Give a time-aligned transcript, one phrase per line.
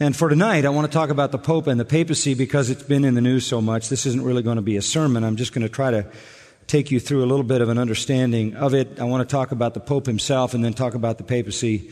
[0.00, 2.84] And for tonight, I want to talk about the Pope and the papacy because it's
[2.84, 3.88] been in the news so much.
[3.88, 5.24] This isn't really going to be a sermon.
[5.24, 6.06] I'm just going to try to
[6.68, 9.00] take you through a little bit of an understanding of it.
[9.00, 11.90] I want to talk about the Pope himself and then talk about the papacy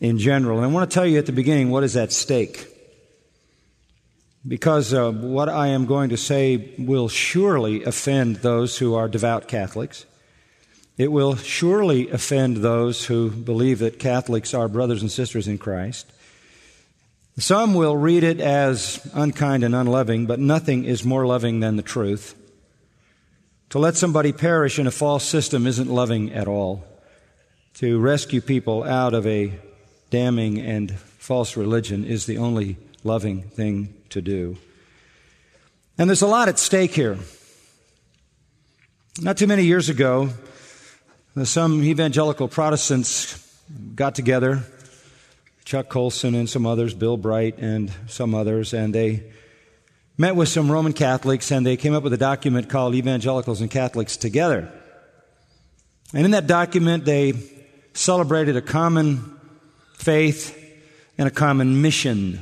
[0.00, 0.56] in general.
[0.56, 2.66] And I want to tell you at the beginning what is at stake.
[4.48, 9.48] Because uh, what I am going to say will surely offend those who are devout
[9.48, 10.06] Catholics.
[10.96, 16.10] It will surely offend those who believe that Catholics are brothers and sisters in Christ.
[17.36, 21.82] Some will read it as unkind and unloving, but nothing is more loving than the
[21.82, 22.36] truth.
[23.70, 26.84] To let somebody perish in a false system isn't loving at all.
[27.74, 29.52] To rescue people out of a
[30.10, 34.56] damning and false religion is the only loving thing to do.
[35.98, 37.18] And there's a lot at stake here.
[39.20, 40.30] Not too many years ago,
[41.42, 43.40] some evangelical Protestants
[43.96, 44.62] got together
[45.64, 49.24] Chuck Colson and some others, Bill Bright and some others, and they
[50.18, 53.70] met with some Roman Catholics and they came up with a document called Evangelicals and
[53.70, 54.70] Catholics Together.
[56.12, 57.32] And in that document, they
[57.94, 59.38] celebrated a common
[59.94, 60.60] faith
[61.16, 62.40] and a common mission.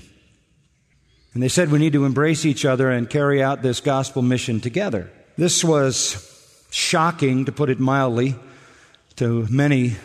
[1.32, 4.60] And they said we need to embrace each other and carry out this gospel mission
[4.60, 5.10] together.
[5.38, 6.28] This was
[6.70, 8.34] shocking, to put it mildly,
[9.16, 9.96] to many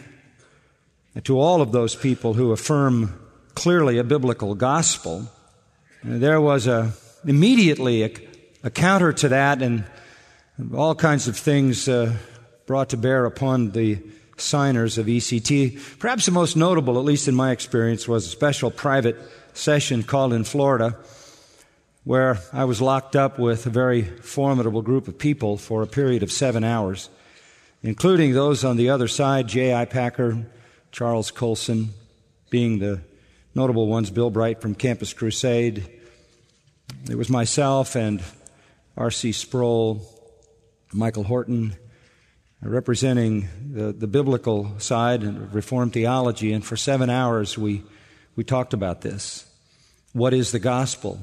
[1.24, 3.20] to all of those people who affirm
[3.56, 5.28] clearly a biblical gospel.
[6.04, 6.94] There was a,
[7.26, 8.12] immediately a,
[8.64, 9.84] a counter to that, and
[10.76, 12.16] all kinds of things uh,
[12.66, 14.00] brought to bear upon the
[14.38, 16.00] signers of ECT.
[16.00, 19.18] Perhaps the most notable, at least in my experience, was a special private
[19.54, 20.98] session called in Florida,
[22.04, 26.24] where I was locked up with a very formidable group of people for a period
[26.24, 27.10] of seven hours,
[27.82, 29.86] including those on the other side, J.I.
[29.86, 30.46] Packer,
[30.92, 31.90] Charles Colson
[32.50, 33.02] being the
[33.56, 35.88] notable ones, Bill Bright from Campus Crusade.
[37.10, 38.22] It was myself and
[38.96, 39.32] R.C.
[39.32, 40.02] Sproul,
[40.94, 41.76] Michael Horton,
[42.62, 46.54] representing the, the biblical side of Reformed theology.
[46.54, 47.84] And for seven hours, we,
[48.36, 49.46] we talked about this.
[50.14, 51.20] What is the gospel?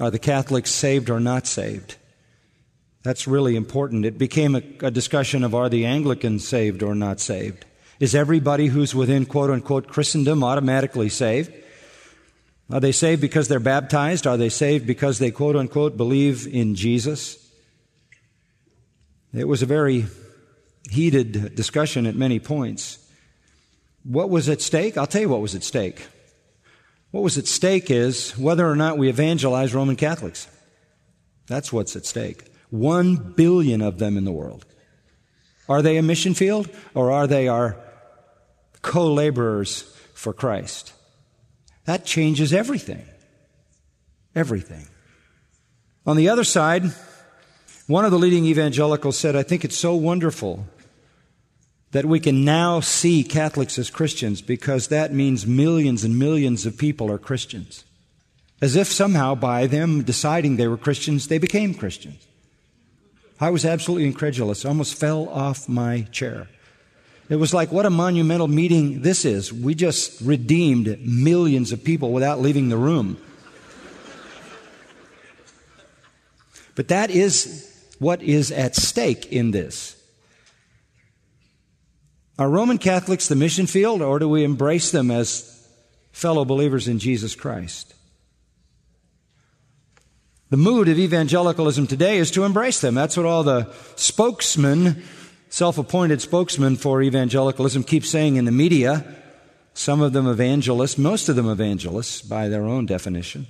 [0.00, 1.96] Are the Catholics saved or not saved?
[3.02, 4.04] That's really important.
[4.04, 7.64] It became a, a discussion of are the Anglicans saved or not saved?
[8.04, 11.50] Is everybody who's within quote unquote Christendom automatically saved?
[12.70, 14.26] Are they saved because they're baptized?
[14.26, 17.38] Are they saved because they quote unquote believe in Jesus?
[19.32, 20.04] It was a very
[20.90, 22.98] heated discussion at many points.
[24.02, 24.98] What was at stake?
[24.98, 26.06] I'll tell you what was at stake.
[27.10, 30.46] What was at stake is whether or not we evangelize Roman Catholics.
[31.46, 32.52] That's what's at stake.
[32.68, 34.66] One billion of them in the world.
[35.70, 37.82] Are they a mission field or are they our
[38.84, 39.82] co laborers
[40.14, 40.92] for Christ.
[41.86, 43.04] That changes everything.
[44.36, 44.86] Everything.
[46.06, 46.84] On the other side,
[47.86, 50.66] one of the leading evangelicals said, I think it's so wonderful
[51.92, 56.76] that we can now see Catholics as Christians because that means millions and millions of
[56.76, 57.84] people are Christians.
[58.60, 62.26] As if somehow by them deciding they were Christians, they became Christians.
[63.40, 64.64] I was absolutely incredulous.
[64.64, 66.48] I almost fell off my chair.
[67.28, 69.52] It was like, what a monumental meeting this is.
[69.52, 73.16] We just redeemed millions of people without leaving the room.
[76.74, 79.96] But that is what is at stake in this.
[82.38, 85.66] Are Roman Catholics the mission field, or do we embrace them as
[86.12, 87.94] fellow believers in Jesus Christ?
[90.50, 92.94] The mood of evangelicalism today is to embrace them.
[92.94, 95.02] That's what all the spokesmen
[95.54, 99.04] self appointed spokesman for evangelicalism keep saying in the media,
[99.72, 103.46] some of them evangelists, most of them evangelists by their own definition,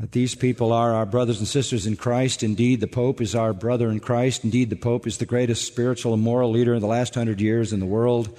[0.00, 2.42] that these people are our brothers and sisters in Christ.
[2.42, 4.44] Indeed, the Pope is our brother in Christ.
[4.44, 7.74] Indeed, the Pope is the greatest spiritual and moral leader in the last hundred years
[7.74, 8.34] in the world.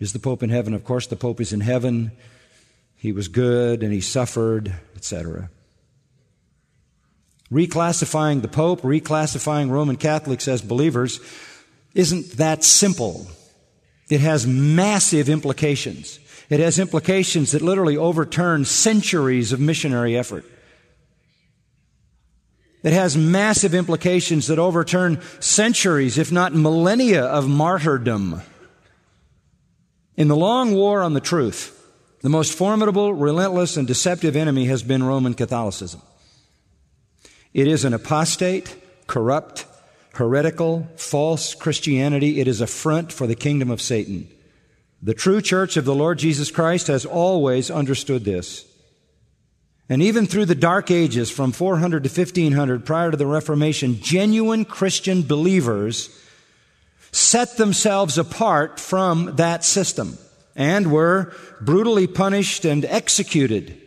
[0.00, 0.74] Is the Pope in heaven?
[0.74, 2.10] Of course, the Pope is in heaven.
[2.96, 5.48] He was good and he suffered, etc.
[7.50, 11.20] Reclassifying the Pope, reclassifying Roman Catholics as believers
[11.94, 13.26] isn't that simple.
[14.10, 16.20] It has massive implications.
[16.50, 20.44] It has implications that literally overturn centuries of missionary effort.
[22.82, 28.42] It has massive implications that overturn centuries, if not millennia, of martyrdom.
[30.16, 31.74] In the long war on the truth,
[32.22, 36.02] the most formidable, relentless, and deceptive enemy has been Roman Catholicism.
[37.54, 39.66] It is an apostate, corrupt,
[40.14, 42.40] heretical, false Christianity.
[42.40, 44.28] It is a front for the kingdom of Satan.
[45.02, 48.64] The true church of the Lord Jesus Christ has always understood this.
[49.88, 54.64] And even through the dark ages from 400 to 1500 prior to the Reformation, genuine
[54.64, 56.10] Christian believers
[57.10, 60.18] set themselves apart from that system
[60.54, 63.80] and were brutally punished and executed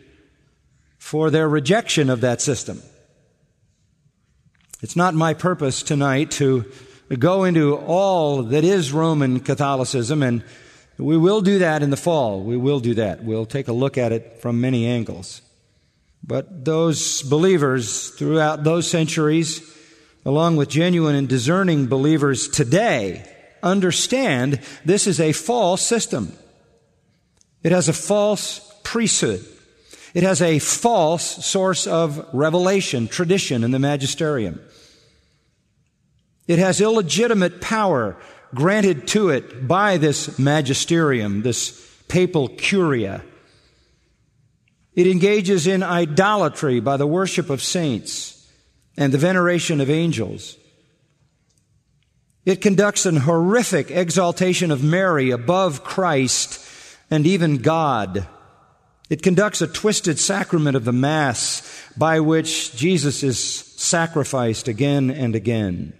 [0.98, 2.82] for their rejection of that system.
[4.82, 6.64] It's not my purpose tonight to
[7.16, 10.42] go into all that is Roman Catholicism, and
[10.98, 12.42] we will do that in the fall.
[12.42, 13.22] We will do that.
[13.22, 15.40] We'll take a look at it from many angles.
[16.24, 19.62] But those believers throughout those centuries,
[20.26, 23.24] along with genuine and discerning believers today,
[23.62, 26.36] understand this is a false system.
[27.62, 29.44] It has a false priesthood.
[30.12, 34.60] It has a false source of revelation, tradition in the magisterium.
[36.46, 38.16] It has illegitimate power
[38.54, 43.22] granted to it by this magisterium, this papal curia.
[44.94, 48.46] It engages in idolatry by the worship of saints
[48.96, 50.58] and the veneration of angels.
[52.44, 56.68] It conducts an horrific exaltation of Mary above Christ
[57.10, 58.26] and even God.
[59.08, 61.62] It conducts a twisted sacrament of the Mass
[61.96, 65.92] by which Jesus is sacrificed again and again.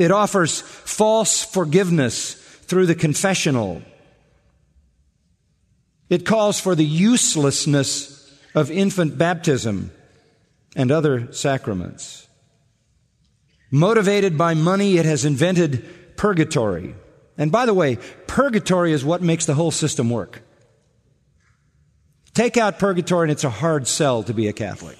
[0.00, 3.82] It offers false forgiveness through the confessional.
[6.08, 9.90] It calls for the uselessness of infant baptism
[10.74, 12.26] and other sacraments.
[13.70, 16.94] Motivated by money, it has invented purgatory.
[17.36, 20.40] And by the way, purgatory is what makes the whole system work.
[22.32, 24.96] Take out purgatory and it's a hard sell to be a Catholic.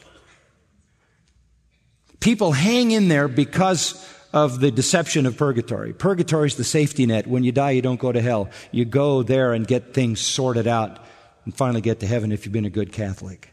[2.21, 5.93] People hang in there because of the deception of purgatory.
[5.93, 7.27] Purgatory is the safety net.
[7.27, 8.49] When you die, you don't go to hell.
[8.71, 11.05] You go there and get things sorted out
[11.45, 13.53] and finally get to heaven if you've been a good Catholic.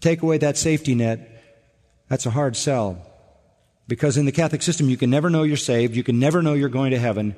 [0.00, 1.30] Take away that safety net,
[2.08, 3.10] that's a hard sell.
[3.86, 5.94] Because in the Catholic system, you can never know you're saved.
[5.94, 7.36] You can never know you're going to heaven.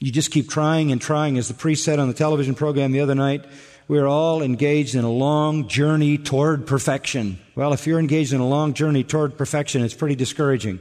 [0.00, 1.38] You just keep trying and trying.
[1.38, 3.44] As the priest said on the television program the other night,
[3.88, 7.38] we're all engaged in a long journey toward perfection.
[7.54, 10.80] Well, if you're engaged in a long journey toward perfection, it's pretty discouraging.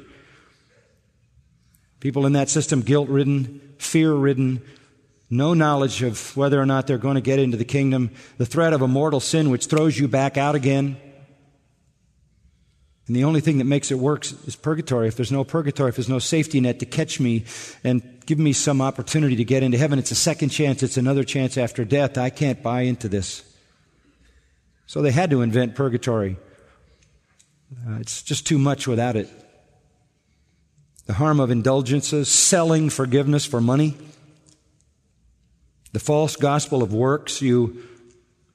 [2.00, 4.62] People in that system, guilt ridden, fear ridden,
[5.30, 8.74] no knowledge of whether or not they're going to get into the kingdom, the threat
[8.74, 10.98] of a mortal sin which throws you back out again.
[13.08, 15.08] And the only thing that makes it work is purgatory.
[15.08, 17.46] If there's no purgatory, if there's no safety net to catch me
[17.84, 21.24] and give me some opportunity to get into heaven, it's a second chance, it's another
[21.24, 22.18] chance after death.
[22.18, 23.44] I can't buy into this.
[24.88, 26.38] So they had to invent purgatory.
[27.88, 29.30] Uh, it's just too much without it
[31.08, 33.96] the harm of indulgences, selling forgiveness for money,
[35.94, 37.42] the false gospel of works.
[37.42, 37.82] You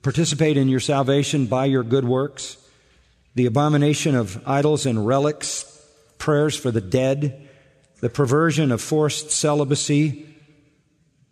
[0.02, 2.58] participate in your salvation by your good works,
[3.34, 5.64] the abomination of idols and relics,
[6.18, 7.48] prayers for the dead,
[8.00, 10.26] the perversion of forced celibacy,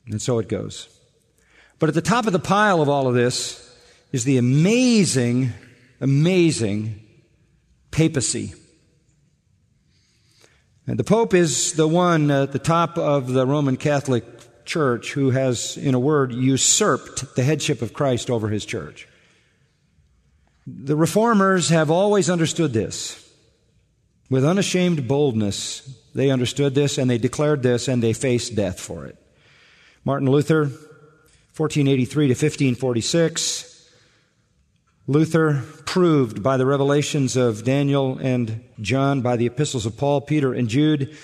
[0.06, 0.88] and so it goes.
[1.78, 3.66] But at the top of the pile of all of this
[4.10, 5.52] is the amazing,
[6.00, 7.00] amazing
[7.90, 8.54] papacy.
[10.90, 14.24] And the Pope is the one at the top of the Roman Catholic
[14.64, 19.06] Church who has, in a word, usurped the headship of Christ over his church.
[20.66, 23.24] The reformers have always understood this.
[24.30, 29.06] With unashamed boldness, they understood this and they declared this and they faced death for
[29.06, 29.16] it.
[30.04, 33.69] Martin Luther, 1483 to 1546,
[35.06, 40.52] Luther proved by the revelations of Daniel and John, by the epistles of Paul, Peter,
[40.52, 41.16] and Jude,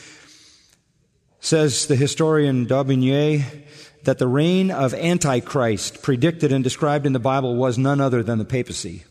[1.40, 3.64] says the historian D'Aubigné,
[4.04, 8.38] that the reign of Antichrist predicted and described in the Bible was none other than
[8.38, 9.04] the papacy.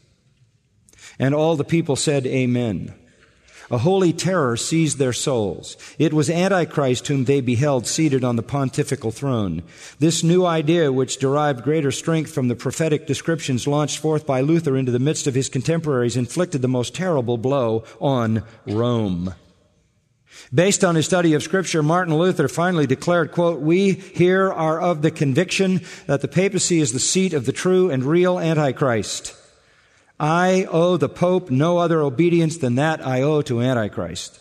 [1.19, 2.93] And all the people said, Amen.
[3.71, 5.75] A holy terror seized their souls.
[5.97, 9.63] It was Antichrist whom they beheld seated on the pontifical throne.
[9.99, 14.77] This new idea, which derived greater strength from the prophetic descriptions launched forth by Luther
[14.77, 19.33] into the midst of his contemporaries, inflicted the most terrible blow on Rome.
[20.53, 25.01] Based on his study of scripture, Martin Luther finally declared, quote, we here are of
[25.01, 29.33] the conviction that the papacy is the seat of the true and real Antichrist.
[30.19, 34.39] I owe the Pope no other obedience than that I owe to Antichrist.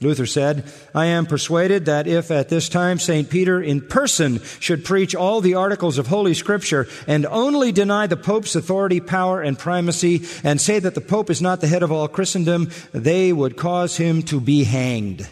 [0.00, 3.28] Luther said, I am persuaded that if at this time St.
[3.28, 8.16] Peter in person should preach all the articles of Holy Scripture and only deny the
[8.16, 11.90] Pope's authority, power, and primacy and say that the Pope is not the head of
[11.90, 15.28] all Christendom, they would cause him to be hanged.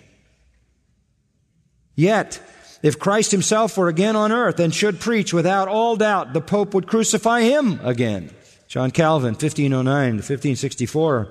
[1.95, 2.40] Yet,
[2.83, 6.75] If Christ himself were again on earth and should preach without all doubt, the Pope
[6.75, 8.30] would crucify him again.
[8.68, 11.28] John Calvin, 1509 to 1564.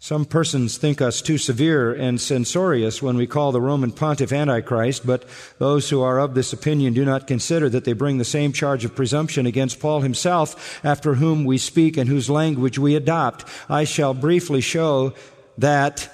[0.00, 5.04] Some persons think us too severe and censorious when we call the Roman pontiff Antichrist,
[5.04, 8.52] but those who are of this opinion do not consider that they bring the same
[8.52, 13.44] charge of presumption against Paul himself, after whom we speak and whose language we adopt.
[13.68, 15.14] I shall briefly show
[15.58, 16.08] that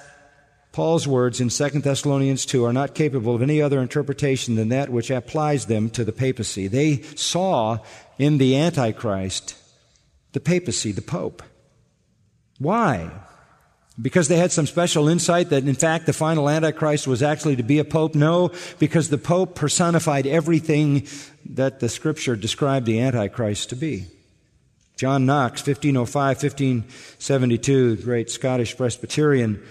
[0.75, 4.89] Paul's words in 2 Thessalonians 2 are not capable of any other interpretation than that
[4.89, 6.67] which applies them to the papacy.
[6.67, 7.77] They saw
[8.19, 9.55] in the Antichrist
[10.33, 11.41] the papacy, the Pope.
[12.59, 13.09] Why?
[14.01, 17.63] Because they had some special insight that in fact the final Antichrist was actually to
[17.63, 18.13] be a Pope?
[18.13, 21.07] No, because the Pope personified everything
[21.51, 24.07] that the Scripture described the Antichrist to be.
[24.97, 29.63] John Knox, 1505, 1572, great Scottish Presbyterian,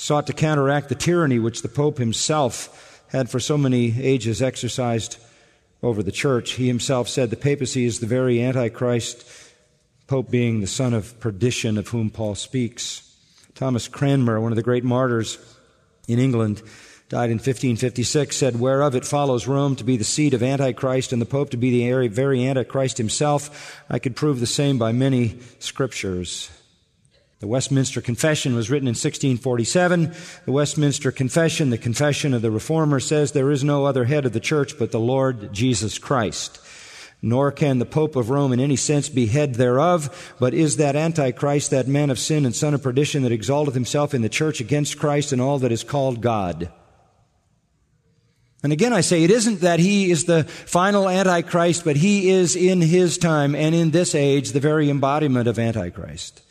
[0.00, 5.18] sought to counteract the tyranny which the Pope himself had for so many ages exercised
[5.82, 6.52] over the church.
[6.52, 9.26] He himself said the papacy is the very Antichrist,
[10.06, 13.14] Pope being the son of perdition of whom Paul speaks.
[13.54, 15.36] Thomas Cranmer, one of the great martyrs
[16.08, 16.62] in England,
[17.10, 21.20] died in 1556, said, Whereof it follows Rome to be the seat of Antichrist and
[21.20, 25.38] the Pope to be the very Antichrist himself, I could prove the same by many
[25.58, 26.50] scriptures.
[27.40, 30.14] The Westminster Confession was written in 1647.
[30.44, 34.32] The Westminster Confession, the confession of the Reformer, says there is no other head of
[34.32, 36.60] the church but the Lord Jesus Christ
[37.22, 40.96] nor can the Pope of Rome in any sense be head thereof, but is that
[40.96, 44.60] Antichrist, that man of sin and son of perdition that exalteth himself in the church
[44.60, 46.70] against Christ and all that is called God.
[48.62, 52.56] And again, I say it isn't that he is the final Antichrist, but he is
[52.56, 56.42] in his time and in this age the very embodiment of Antichrist.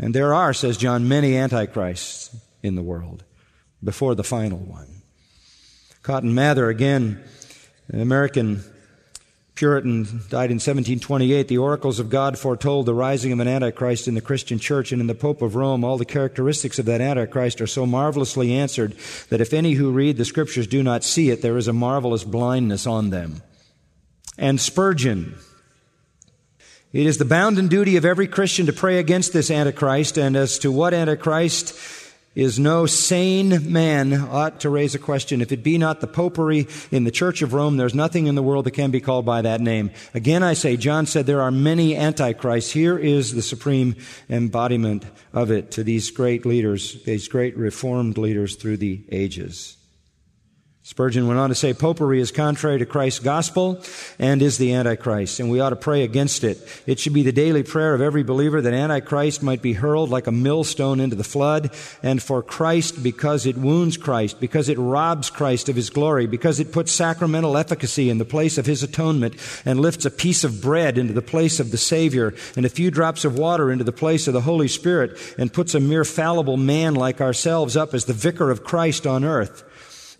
[0.00, 3.22] And there are, says John, many Antichrists in the world
[3.84, 5.02] before the final one.
[6.02, 7.22] Cotton Mather, again,
[7.88, 8.64] an American
[9.54, 11.48] Puritan died in 1728.
[11.48, 15.02] The oracles of God foretold the rising of an Antichrist in the Christian church and
[15.02, 15.84] in the Pope of Rome.
[15.84, 18.94] All the characteristics of that Antichrist are so marvelously answered
[19.28, 22.24] that if any who read the scriptures do not see it, there is a marvelous
[22.24, 23.42] blindness on them.
[24.38, 25.34] And Spurgeon.
[26.92, 30.58] It is the bounden duty of every Christian to pray against this Antichrist, and as
[30.58, 31.78] to what Antichrist
[32.34, 35.40] is no sane man ought to raise a question.
[35.40, 38.42] If it be not the popery in the Church of Rome, there's nothing in the
[38.42, 39.92] world that can be called by that name.
[40.14, 42.72] Again, I say, John said there are many antichrists.
[42.72, 43.94] Here is the supreme
[44.28, 49.76] embodiment of it to these great leaders, these great reformed leaders through the ages.
[50.90, 53.80] Spurgeon went on to say, Popery is contrary to Christ's gospel
[54.18, 56.58] and is the Antichrist, and we ought to pray against it.
[56.84, 60.26] It should be the daily prayer of every believer that Antichrist might be hurled like
[60.26, 61.70] a millstone into the flood,
[62.02, 66.58] and for Christ because it wounds Christ, because it robs Christ of his glory, because
[66.58, 70.60] it puts sacramental efficacy in the place of his atonement, and lifts a piece of
[70.60, 73.92] bread into the place of the Savior, and a few drops of water into the
[73.92, 78.06] place of the Holy Spirit, and puts a mere fallible man like ourselves up as
[78.06, 79.62] the vicar of Christ on earth.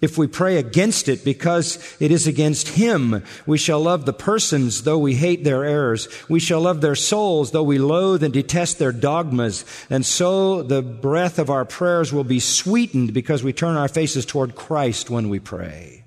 [0.00, 4.84] If we pray against it because it is against Him, we shall love the persons
[4.84, 6.08] though we hate their errors.
[6.28, 9.64] We shall love their souls though we loathe and detest their dogmas.
[9.90, 14.24] And so the breath of our prayers will be sweetened because we turn our faces
[14.24, 16.04] toward Christ when we pray.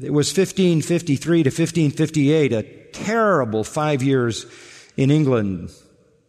[0.00, 2.62] It was 1553 to 1558, a
[2.92, 4.46] terrible five years
[4.96, 5.70] in England.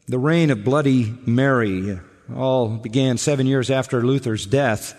[0.07, 1.99] The reign of Bloody Mary
[2.35, 4.93] all began seven years after Luther's death.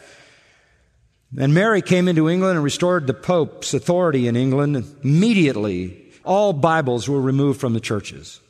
[1.39, 4.85] And Mary came into England and restored the Pope's authority in England.
[5.03, 8.41] Immediately, all Bibles were removed from the churches.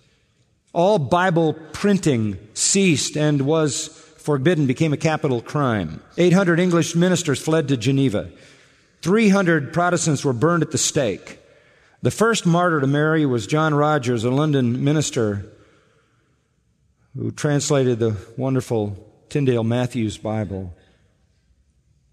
[0.73, 3.89] All Bible printing ceased and was
[4.23, 6.03] forbidden, became a capital crime.
[6.17, 8.31] 800 English ministers fled to Geneva.
[9.03, 11.41] 300 Protestants were burned at the stake.
[12.03, 15.45] The first martyr to Mary was John Rogers, a London minister
[17.17, 18.97] who translated the wonderful
[19.29, 20.75] Tyndale Matthews Bible.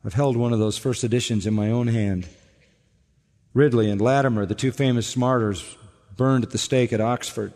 [0.04, 2.28] I've held one of those first editions in my own hand.
[3.54, 5.78] Ridley and Latimer, the two famous martyrs,
[6.16, 7.54] burned at the stake at Oxford.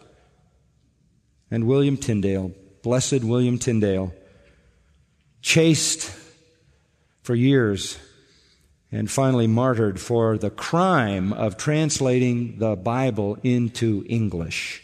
[1.50, 4.14] And William Tyndale, blessed William Tyndale,
[5.42, 6.14] chased
[7.22, 7.98] for years
[8.92, 14.84] and finally martyred for the crime of translating the Bible into English.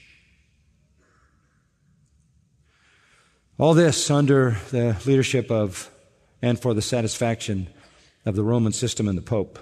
[3.58, 5.92] All this under the leadership of
[6.42, 7.68] and for the satisfaction
[8.26, 9.60] of the Roman system and the Pope.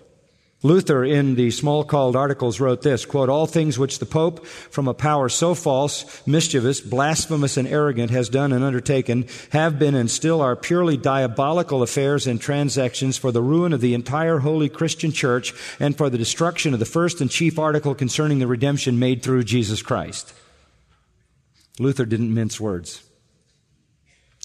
[0.63, 4.93] Luther, in the Smalcald articles, wrote this quote, All things which the Pope, from a
[4.93, 10.41] power so false, mischievous, blasphemous, and arrogant, has done and undertaken, have been and still
[10.41, 15.53] are purely diabolical affairs and transactions for the ruin of the entire holy Christian church
[15.79, 19.43] and for the destruction of the first and chief article concerning the redemption made through
[19.43, 20.34] Jesus Christ.
[21.77, 23.06] Luther didn't mince words.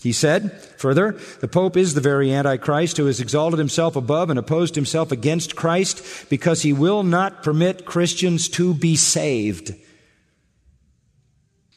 [0.03, 4.39] He said, further, the Pope is the very Antichrist who has exalted himself above and
[4.39, 9.75] opposed himself against Christ because he will not permit Christians to be saved.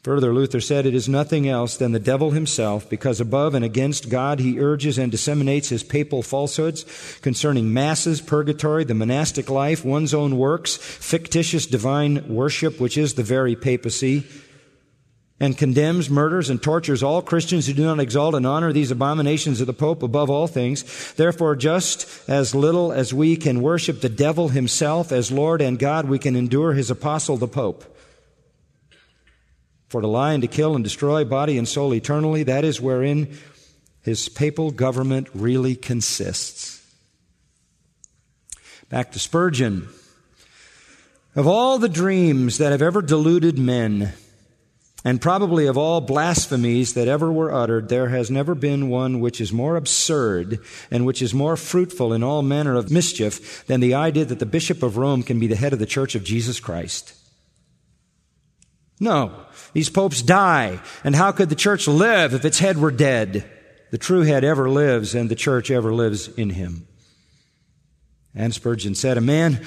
[0.02, 4.08] Further, Luther said it is nothing else than the devil himself, because above and against
[4.08, 6.84] God he urges and disseminates his papal falsehoods
[7.22, 13.24] concerning masses, purgatory, the monastic life, one's own works, fictitious divine worship, which is the
[13.24, 14.24] very papacy,
[15.38, 19.60] and condemns, murders, and tortures all Christians who do not exalt and honor these abominations
[19.60, 21.12] of the Pope above all things.
[21.14, 26.08] Therefore, just as little as we can worship the devil himself as Lord and God,
[26.08, 27.84] we can endure his apostle, the Pope.
[29.88, 33.36] For to lie and to kill and destroy body and soul eternally, that is wherein
[34.02, 36.82] his papal government really consists.
[38.88, 39.88] Back to Spurgeon.
[41.34, 44.14] Of all the dreams that have ever deluded men,
[45.06, 49.40] and probably of all blasphemies that ever were uttered, there has never been one which
[49.40, 50.58] is more absurd
[50.90, 54.44] and which is more fruitful in all manner of mischief than the idea that the
[54.44, 57.14] Bishop of Rome can be the head of the Church of Jesus Christ.
[58.98, 63.48] No, these popes die, and how could the church live if its head were dead?
[63.92, 66.88] The true head ever lives, and the church ever lives in him.
[68.34, 69.64] And Spurgeon said, A man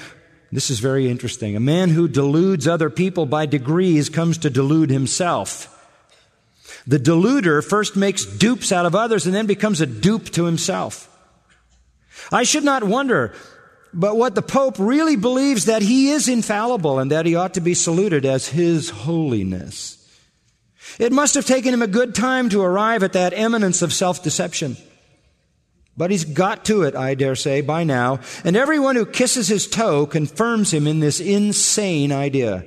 [0.52, 1.56] this is very interesting.
[1.56, 5.76] A man who deludes other people by degrees comes to delude himself.
[6.88, 11.06] The deluder first makes dupes out of others and then becomes a dupe to himself.
[12.32, 13.34] I should not wonder,
[13.94, 17.62] but what the Pope really believes that he is infallible and that he ought to
[17.62, 19.96] be saluted as his holiness.
[20.98, 24.78] It must have taken him a good time to arrive at that eminence of self-deception.
[26.00, 28.22] But he's got to it, I dare say, by now.
[28.46, 32.64] And everyone who kisses his toe confirms him in this insane idea.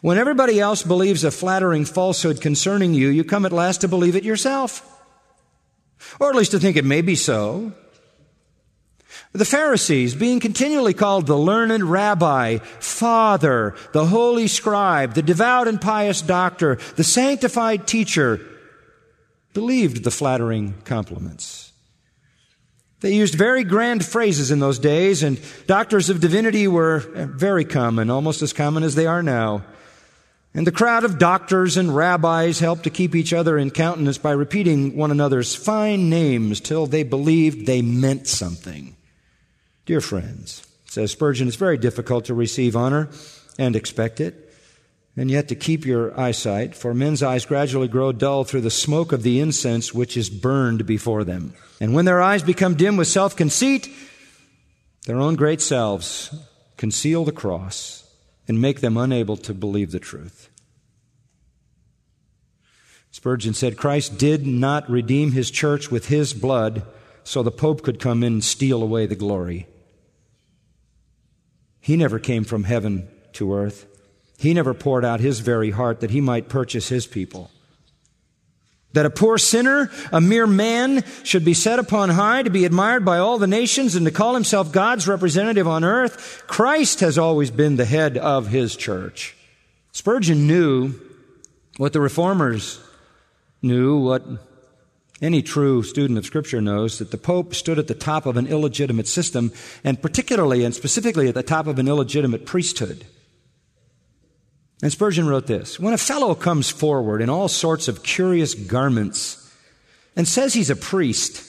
[0.00, 4.14] When everybody else believes a flattering falsehood concerning you, you come at last to believe
[4.14, 4.88] it yourself.
[6.20, 7.72] Or at least to think it may be so.
[9.32, 15.80] The Pharisees, being continually called the learned rabbi, father, the holy scribe, the devout and
[15.80, 18.40] pious doctor, the sanctified teacher,
[19.54, 21.63] believed the flattering compliments.
[23.04, 28.08] They used very grand phrases in those days, and doctors of divinity were very common,
[28.08, 29.62] almost as common as they are now.
[30.54, 34.30] And the crowd of doctors and rabbis helped to keep each other in countenance by
[34.30, 38.96] repeating one another's fine names till they believed they meant something.
[39.84, 43.10] Dear friends, says Spurgeon, it's very difficult to receive honor
[43.58, 44.43] and expect it
[45.16, 49.12] and yet to keep your eyesight, for men's eyes gradually grow dull through the smoke
[49.12, 51.54] of the incense which is burned before them.
[51.80, 53.88] And when their eyes become dim with self conceit,
[55.06, 56.34] their own great selves
[56.76, 58.04] conceal the cross
[58.48, 60.50] and make them unable to believe the truth.
[63.10, 66.82] Spurgeon said Christ did not redeem his church with his blood
[67.22, 69.68] so the Pope could come in and steal away the glory.
[71.80, 73.86] He never came from heaven to earth.
[74.38, 77.50] He never poured out his very heart that he might purchase his people.
[78.92, 83.04] That a poor sinner, a mere man, should be set upon high to be admired
[83.04, 87.50] by all the nations and to call himself God's representative on earth, Christ has always
[87.50, 89.36] been the head of his church.
[89.90, 90.94] Spurgeon knew
[91.76, 92.80] what the reformers
[93.62, 94.24] knew, what
[95.20, 98.46] any true student of Scripture knows, that the Pope stood at the top of an
[98.46, 103.06] illegitimate system, and particularly and specifically at the top of an illegitimate priesthood.
[104.82, 109.40] And Spurgeon wrote this When a fellow comes forward in all sorts of curious garments
[110.16, 111.42] and says he's a priest,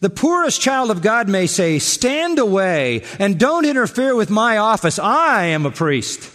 [0.00, 4.98] the poorest child of God may say, Stand away and don't interfere with my office.
[4.98, 6.30] I am a priest.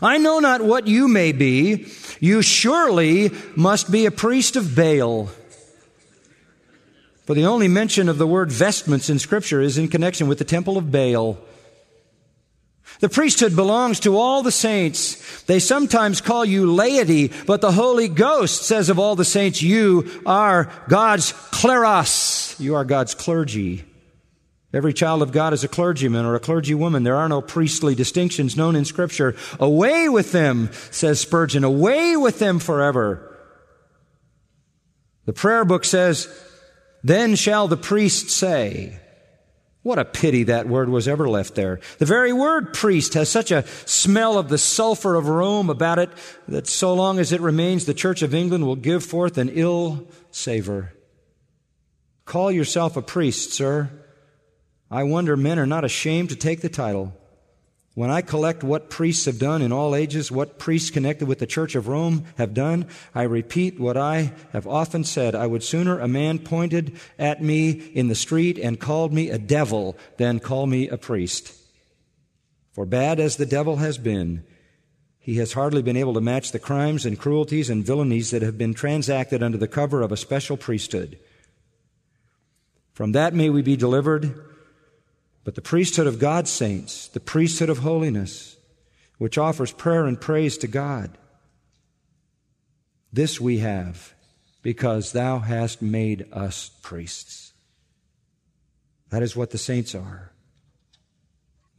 [0.00, 1.86] I know not what you may be.
[2.20, 5.30] You surely must be a priest of Baal.
[7.24, 10.44] For the only mention of the word vestments in Scripture is in connection with the
[10.44, 11.38] temple of Baal.
[13.00, 15.42] The priesthood belongs to all the saints.
[15.42, 20.22] They sometimes call you laity, but the Holy Ghost says of all the saints, you
[20.26, 22.58] are God's kleros.
[22.58, 23.84] You are God's clergy.
[24.72, 27.04] Every child of God is a clergyman or a clergywoman.
[27.04, 29.34] There are no priestly distinctions known in Scripture.
[29.58, 31.64] Away with them, says Spurgeon.
[31.64, 33.24] Away with them forever.
[35.24, 36.28] The prayer book says,
[37.02, 39.00] Then shall the priest say,
[39.82, 41.80] What a pity that word was ever left there.
[41.98, 46.10] The very word priest has such a smell of the sulfur of Rome about it
[46.48, 50.08] that so long as it remains, the Church of England will give forth an ill
[50.30, 50.92] savor.
[52.24, 53.90] Call yourself a priest, sir.
[54.90, 57.14] I wonder men are not ashamed to take the title.
[57.98, 61.48] When I collect what priests have done in all ages, what priests connected with the
[61.48, 65.34] Church of Rome have done, I repeat what I have often said.
[65.34, 69.36] I would sooner a man pointed at me in the street and called me a
[69.36, 71.52] devil than call me a priest.
[72.70, 74.44] For bad as the devil has been,
[75.18, 78.56] he has hardly been able to match the crimes and cruelties and villainies that have
[78.56, 81.18] been transacted under the cover of a special priesthood.
[82.92, 84.47] From that may we be delivered
[85.48, 88.58] but the priesthood of God's saints, the priesthood of holiness,
[89.16, 91.16] which offers prayer and praise to God,
[93.10, 94.12] this we have
[94.60, 97.54] because thou hast made us priests.
[99.08, 100.32] That is what the saints are.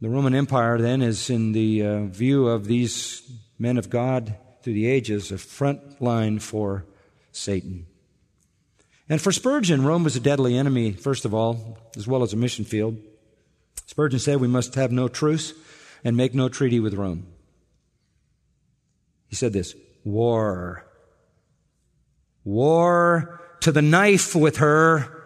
[0.00, 3.22] The Roman Empire then is in the uh, view of these
[3.56, 6.86] men of God through the ages a front line for
[7.30, 7.86] Satan.
[9.08, 12.36] And for Spurgeon, Rome was a deadly enemy, first of all, as well as a
[12.36, 13.00] mission field.
[13.86, 15.52] Spurgeon said we must have no truce
[16.04, 17.26] and make no treaty with Rome.
[19.28, 20.86] He said this war.
[22.44, 25.19] War to the knife with her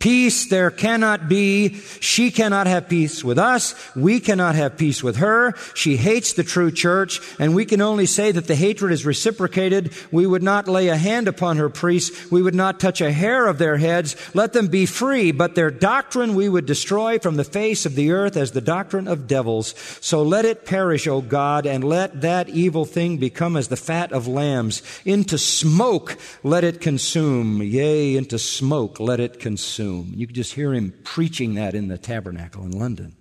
[0.00, 1.74] Peace there cannot be.
[2.00, 3.74] She cannot have peace with us.
[3.94, 5.52] We cannot have peace with her.
[5.74, 9.92] She hates the true church, and we can only say that the hatred is reciprocated.
[10.10, 12.30] We would not lay a hand upon her priests.
[12.30, 14.16] We would not touch a hair of their heads.
[14.34, 18.10] Let them be free, but their doctrine we would destroy from the face of the
[18.10, 19.74] earth as the doctrine of devils.
[20.00, 24.12] So let it perish, O God, and let that evil thing become as the fat
[24.12, 24.82] of lambs.
[25.04, 27.62] Into smoke let it consume.
[27.62, 29.89] Yea, into smoke let it consume.
[29.98, 33.16] You could just hear him preaching that in the tabernacle in London.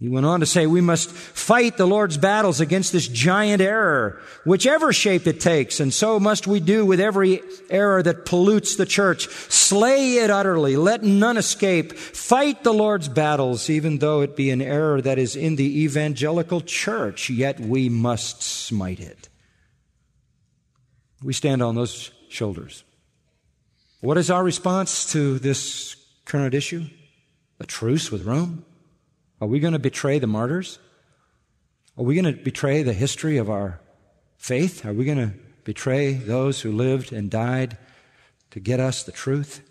[0.00, 4.20] He went on to say, we must fight the Lord's battles against this giant error,
[4.44, 8.84] whichever shape it takes, and so must we do with every error that pollutes the
[8.84, 9.28] church.
[9.28, 10.76] Slay it utterly.
[10.76, 11.94] Let none escape.
[11.94, 16.60] Fight the Lord's battles, even though it be an error that is in the evangelical
[16.60, 19.28] church, yet we must smite it.
[21.22, 22.83] We stand on those shoulders.
[24.04, 26.84] What is our response to this current issue?
[27.58, 28.66] A truce with Rome?
[29.40, 30.78] Are we going to betray the martyrs?
[31.96, 33.80] Are we going to betray the history of our
[34.36, 34.84] faith?
[34.84, 35.32] Are we going to
[35.64, 37.78] betray those who lived and died
[38.50, 39.66] to get us the truth?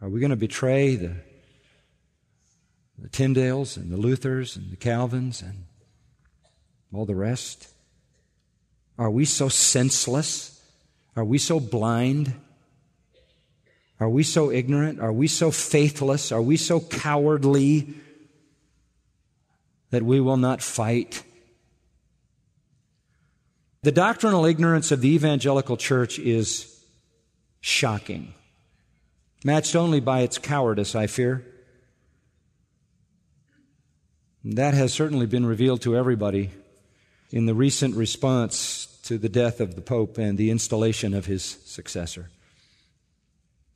[0.00, 1.16] Are we going to betray the,
[2.96, 5.64] the Tyndales and the Luthers and the Calvins and
[6.94, 7.74] all the rest?
[8.96, 10.62] Are we so senseless?
[11.16, 12.34] Are we so blind
[14.00, 15.00] are we so ignorant?
[15.00, 16.30] Are we so faithless?
[16.30, 17.94] Are we so cowardly
[19.90, 21.24] that we will not fight?
[23.82, 26.78] The doctrinal ignorance of the evangelical church is
[27.60, 28.34] shocking,
[29.44, 31.44] matched only by its cowardice, I fear.
[34.44, 36.50] That has certainly been revealed to everybody
[37.30, 41.42] in the recent response to the death of the Pope and the installation of his
[41.64, 42.30] successor.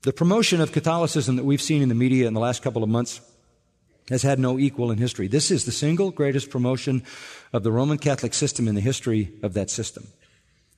[0.02, 2.88] The promotion of Catholicism that we've seen in the media in the last couple of
[2.88, 3.20] months
[4.08, 5.28] has had no equal in history.
[5.28, 7.04] This is the single greatest promotion
[7.52, 10.08] of the Roman Catholic system in the history of that system.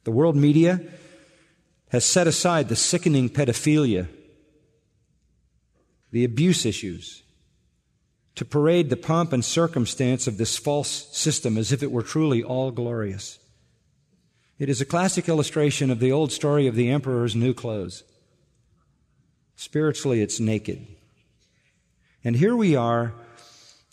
[0.04, 0.80] The world media
[1.88, 4.08] has set aside the sickening pedophilia,
[6.10, 7.22] the abuse issues,
[8.34, 12.42] to parade the pomp and circumstance of this false system as if it were truly
[12.42, 13.38] all glorious.
[14.58, 18.02] It is a classic illustration of the old story of the emperor's new clothes.
[19.56, 20.86] Spiritually, it's naked.
[22.24, 23.12] And here we are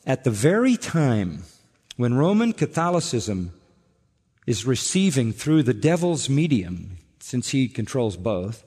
[0.06, 1.44] at the very time
[1.98, 3.54] when Roman Catholicism
[4.48, 8.64] is receiving through the devil's medium, since he controls both,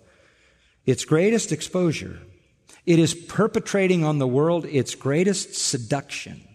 [0.87, 2.21] its greatest exposure.
[2.87, 6.47] It is perpetrating on the world its greatest seduction.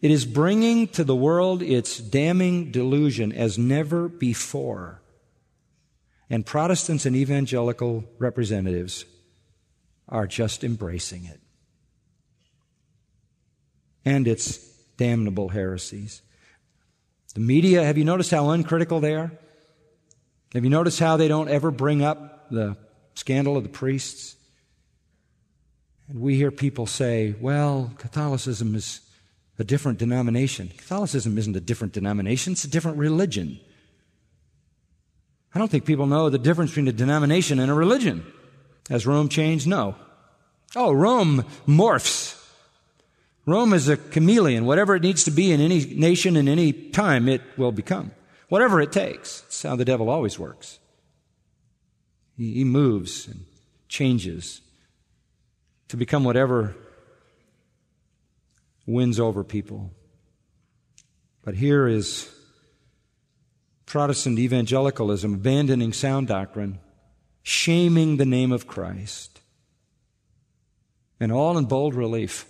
[0.00, 5.02] It is bringing to the world its damning delusion as never before.
[6.28, 9.04] And Protestants and evangelical representatives
[10.10, 11.40] are just embracing it.
[14.04, 14.58] And its
[14.96, 16.22] damnable heresies.
[17.34, 19.30] The media, have you noticed how uncritical they are?
[20.52, 22.76] Have you noticed how they don't ever bring up the
[23.14, 24.34] scandal of the priests?
[26.08, 29.00] And we hear people say, well, Catholicism is
[29.60, 30.68] a different denomination.
[30.76, 33.60] Catholicism isn't a different denomination, it's a different religion.
[35.54, 38.24] I don't think people know the difference between a denomination and a religion.
[38.90, 39.66] Has Rome changed?
[39.66, 39.94] No.
[40.76, 42.36] Oh, Rome morphs.
[43.46, 44.66] Rome is a chameleon.
[44.66, 48.10] Whatever it needs to be in any nation in any time, it will become.
[48.48, 49.44] Whatever it takes.
[49.46, 50.78] It's how the devil always works.
[52.36, 53.44] He, moves and
[53.88, 54.60] changes
[55.88, 56.74] to become whatever
[58.86, 59.90] wins over people.
[61.44, 62.28] But here is
[63.86, 66.78] Protestant evangelicalism abandoning sound doctrine,
[67.42, 69.40] shaming the name of Christ,
[71.18, 72.46] and all in bold relief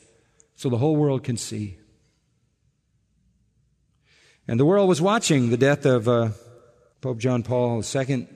[0.57, 1.79] so the whole world can see.
[4.47, 6.31] And the world was watching the death of uh,
[7.01, 8.29] Pope John Paul II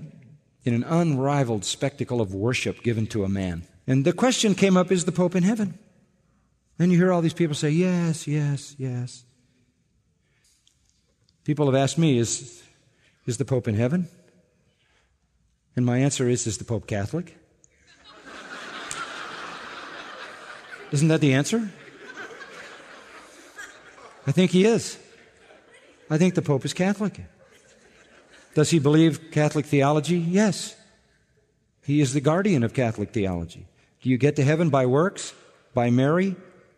[0.65, 3.65] in an unrivaled spectacle of worship given to a man.
[3.87, 5.79] And the question came up is the Pope in heaven?
[6.79, 9.25] And you hear all these people say, yes, yes, yes.
[11.45, 12.63] People have asked me, is,
[13.27, 14.09] is the Pope in heaven?
[15.77, 17.37] And my answer is, is the Pope Catholic?
[20.93, 21.71] Isn't that the answer?
[24.27, 24.99] I think he is.
[26.09, 27.21] I think the Pope is Catholic.
[28.55, 30.19] Does he believe Catholic theology?
[30.19, 30.77] Yes.
[31.83, 33.67] He is the guardian of Catholic theology.
[34.03, 35.35] Do you get to heaven by works,
[35.75, 36.37] by Mary,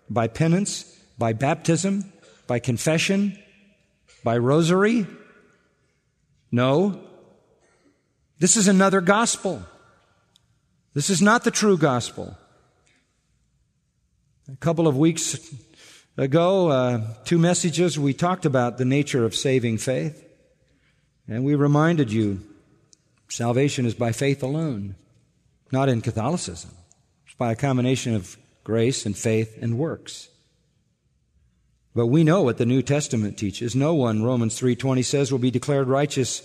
[0.08, 0.84] by penance,
[1.18, 2.12] by baptism,
[2.46, 3.38] by confession,
[4.24, 5.06] by rosary?
[6.50, 7.05] No.
[8.38, 9.62] This is another gospel.
[10.92, 12.36] This is not the true gospel.
[14.52, 15.38] A couple of weeks
[16.16, 20.22] ago, uh, two messages, we talked about the nature of saving faith.
[21.26, 22.40] And we reminded you
[23.28, 24.94] salvation is by faith alone,
[25.72, 26.70] not in Catholicism.
[27.24, 30.28] It's by a combination of grace and faith and works.
[31.94, 33.74] But we know what the New Testament teaches.
[33.74, 36.42] No one, Romans 3:20 says, will be declared righteous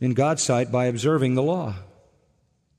[0.00, 1.74] in God's sight by observing the law.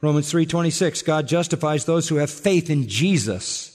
[0.01, 3.71] Romans 3:26, God justifies those who have faith in Jesus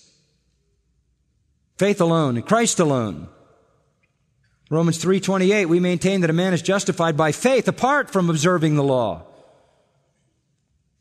[1.77, 3.29] Faith alone, in Christ alone.
[4.71, 8.83] Romans 3:28 we maintain that a man is justified by faith apart from observing the
[8.83, 9.23] law.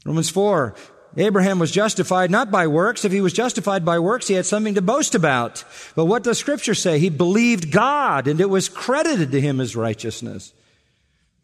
[0.05, 0.75] Romans 4
[1.17, 3.05] Abraham was justified not by works.
[3.05, 5.63] If he was justified by works, he had something to boast about.
[5.95, 6.99] But what does scripture say?
[6.99, 10.51] He believed God and it was credited to him as righteousness.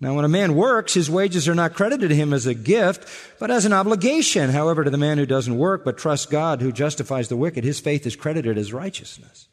[0.02, 3.08] Now, when a man works, his wages are not credited to him as a gift,
[3.40, 4.50] but as an obligation.
[4.50, 7.80] However, to the man who doesn't work but trusts God who justifies the wicked, his
[7.80, 9.48] faith is credited as righteousness.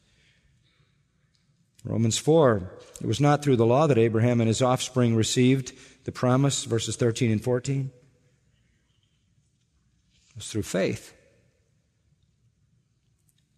[1.85, 2.63] Romans 4.
[3.03, 6.97] It was not through the law that Abraham and his offspring received the promise, verses
[6.97, 7.91] 13 and 14.
[10.31, 11.13] It was through faith.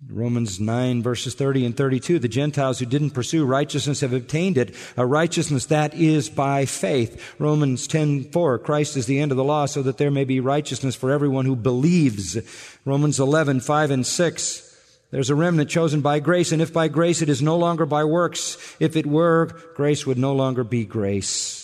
[0.08, 4.74] Romans 9 verses 30 and 32, the Gentiles who didn't pursue righteousness have obtained it,
[4.96, 7.34] a righteousness that is by faith.
[7.38, 10.40] Romans 10 4, Christ is the end of the law so that there may be
[10.40, 12.38] righteousness for everyone who believes.
[12.86, 14.66] Romans 11 5 and 6,
[15.10, 18.04] there's a remnant chosen by grace, and if by grace it is no longer by
[18.04, 21.59] works, if it were, grace would no longer be grace.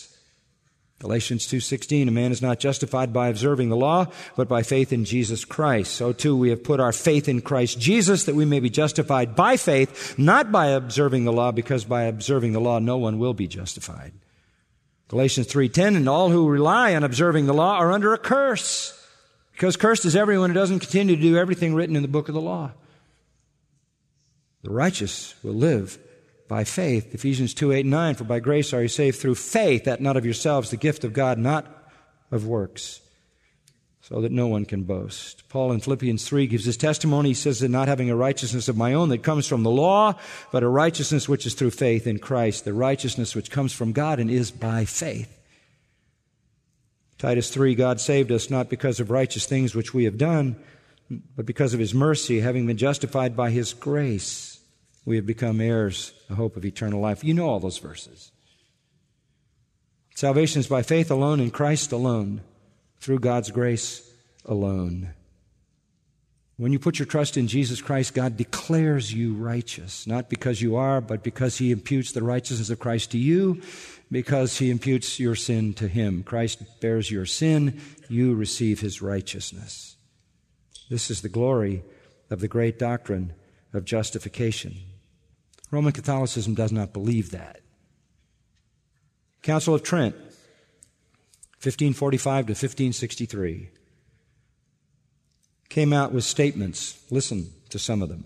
[0.99, 5.05] Galatians 2:16 a man is not justified by observing the law but by faith in
[5.05, 5.93] Jesus Christ.
[5.93, 9.37] So too we have put our faith in Christ Jesus that we may be justified
[9.37, 13.35] by faith not by observing the law because by observing the law no one will
[13.35, 14.13] be justified.
[15.09, 18.95] Galatians 3:10 and all who rely on observing the law are under a curse
[19.53, 22.35] because cursed is everyone who doesn't continue to do everything written in the book of
[22.35, 22.73] the law.
[24.63, 25.99] The righteous will live
[26.49, 27.15] by faith.
[27.15, 28.15] Ephesians 2 8 9.
[28.15, 31.13] For by grace are you saved through faith, that not of yourselves, the gift of
[31.13, 31.67] God, not
[32.31, 33.01] of works,
[34.01, 35.49] so that no one can boast.
[35.49, 37.31] Paul in Philippians 3 gives his testimony.
[37.31, 40.15] He says that not having a righteousness of my own that comes from the law,
[40.53, 44.19] but a righteousness which is through faith in Christ, the righteousness which comes from God
[44.19, 45.33] and is by faith.
[47.19, 50.57] Titus 3 God saved us not because of righteous things which we have done,
[51.35, 54.46] but because of his mercy, having been justified by his grace
[55.07, 57.25] we have become heirs, the hope of eternal life.
[57.25, 58.33] You know all those verses.
[60.15, 62.43] Salvation is by faith alone in Christ alone,
[63.01, 64.11] through God's grace
[64.45, 65.15] alone.
[66.57, 70.75] When you put your trust in Jesus Christ, God declares you righteous, not because you
[70.77, 73.61] are, but because He imputes the righteousness of Christ to you,
[74.11, 76.23] because He imputes your sin to Him.
[76.23, 79.97] Christ bears your sin, you receive His righteousness.
[80.89, 81.85] This is the glory
[82.31, 83.35] of the great doctrine
[83.75, 84.77] of justification.
[85.71, 87.61] Roman Catholicism does not believe that.
[89.43, 90.15] Council of Trent,
[91.63, 93.69] 1545 to 1563,
[95.69, 97.05] came out with statements.
[97.11, 98.25] Listen to some of them.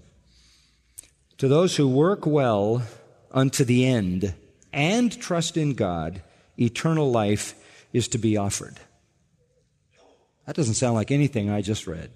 [1.38, 2.82] To those who work well
[3.30, 4.34] unto the end
[4.72, 6.22] and trust in God,
[6.58, 7.54] eternal life
[7.92, 8.78] is to be offered.
[10.46, 12.10] That doesn't sound like anything I just read.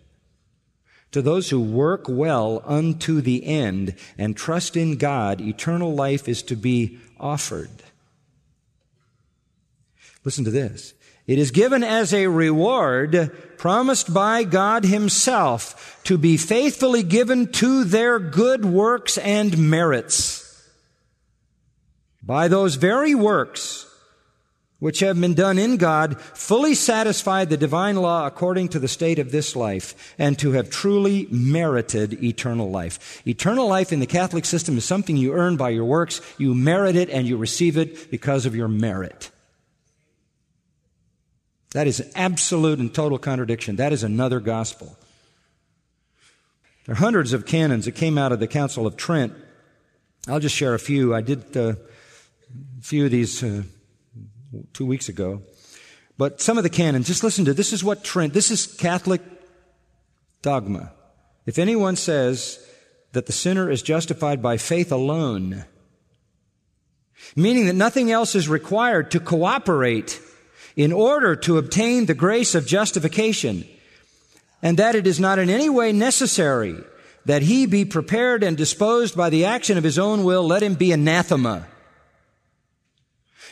[1.14, 6.42] To those who work well unto the end and trust in God, eternal life is
[6.42, 7.70] to be offered.
[10.24, 10.92] Listen to this.
[11.28, 17.84] It is given as a reward promised by God Himself to be faithfully given to
[17.84, 20.68] their good works and merits.
[22.24, 23.86] By those very works
[24.84, 29.18] which have been done in God, fully satisfy the divine law according to the state
[29.18, 33.26] of this life, and to have truly merited eternal life.
[33.26, 36.20] Eternal life in the Catholic system is something you earn by your works.
[36.36, 39.30] You merit it and you receive it because of your merit.
[41.72, 43.76] That is an absolute and total contradiction.
[43.76, 44.98] That is another gospel.
[46.84, 49.32] There are hundreds of canons that came out of the Council of Trent.
[50.28, 51.14] I'll just share a few.
[51.14, 53.62] I did uh, a few of these uh,
[54.72, 55.42] two weeks ago.
[56.16, 59.20] But some of the canons, just listen to this is what Trent, this is Catholic
[60.42, 60.92] dogma.
[61.46, 62.64] If anyone says
[63.12, 65.64] that the sinner is justified by faith alone,
[67.34, 70.20] meaning that nothing else is required to cooperate
[70.76, 73.66] in order to obtain the grace of justification,
[74.62, 76.76] and that it is not in any way necessary
[77.26, 80.74] that he be prepared and disposed by the action of his own will, let him
[80.74, 81.66] be anathema.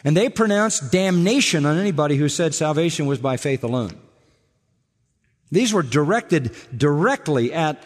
[0.05, 3.93] And they pronounced damnation on anybody who said salvation was by faith alone.
[5.51, 7.83] These were directed directly at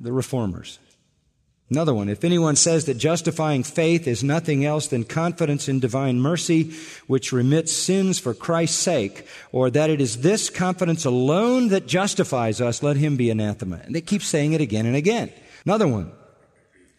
[0.00, 0.78] the reformers.
[1.70, 6.20] Another one, if anyone says that justifying faith is nothing else than confidence in divine
[6.20, 6.74] mercy,
[7.06, 12.60] which remits sins for Christ's sake, or that it is this confidence alone that justifies
[12.60, 13.80] us, let him be anathema.
[13.84, 15.32] And they keep saying it again and again.
[15.64, 16.10] Another one,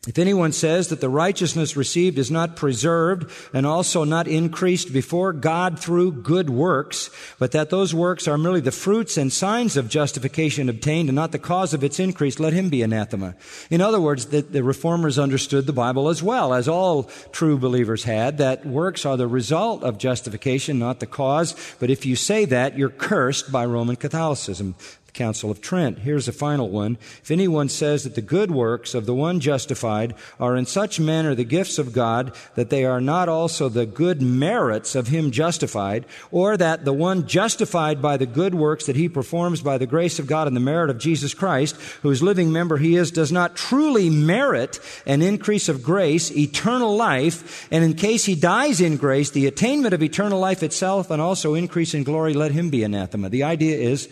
[0.07, 5.31] if anyone says that the righteousness received is not preserved and also not increased before
[5.31, 9.89] God through good works, but that those works are merely the fruits and signs of
[9.89, 13.35] justification obtained and not the cause of its increase, let him be anathema.
[13.69, 18.03] In other words, the, the reformers understood the Bible as well, as all true believers
[18.03, 21.55] had, that works are the result of justification, not the cause.
[21.79, 24.73] But if you say that, you're cursed by Roman Catholicism.
[25.13, 25.99] Council of Trent.
[25.99, 26.97] Here's a final one.
[27.21, 31.35] If anyone says that the good works of the one justified are in such manner
[31.35, 36.05] the gifts of God that they are not also the good merits of him justified,
[36.31, 40.19] or that the one justified by the good works that he performs by the grace
[40.19, 43.55] of God and the merit of Jesus Christ, whose living member he is, does not
[43.55, 49.31] truly merit an increase of grace, eternal life, and in case he dies in grace,
[49.31, 53.29] the attainment of eternal life itself and also increase in glory, let him be anathema.
[53.29, 54.07] The idea is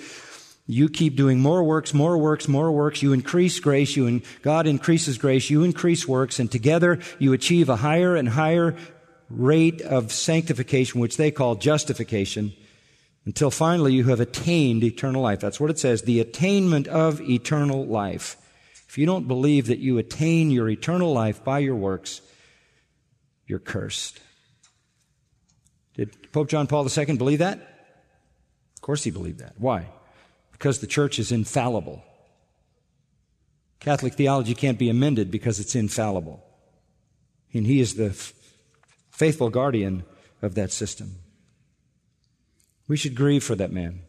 [0.71, 3.01] you keep doing more works, more works, more works.
[3.01, 3.95] You increase grace.
[3.95, 5.49] You and God increases grace.
[5.49, 8.75] You increase works, and together you achieve a higher and higher
[9.31, 12.53] rate of sanctification, which they call justification,
[13.25, 15.39] until finally you have attained eternal life.
[15.39, 18.37] That's what it says, the attainment of eternal life.
[18.87, 22.21] If you don't believe that you attain your eternal life by your works,
[23.47, 24.19] you're cursed.
[25.95, 27.57] Did Pope John Paul II believe that?
[27.57, 29.55] Of course he believed that.
[29.57, 29.87] Why?
[30.59, 32.03] Because the church is infallible.
[33.79, 36.43] Catholic theology can't be amended because it's infallible.
[37.53, 38.33] And he is the f-
[39.09, 40.03] faithful guardian
[40.41, 41.15] of that system.
[42.89, 44.01] We should grieve for that man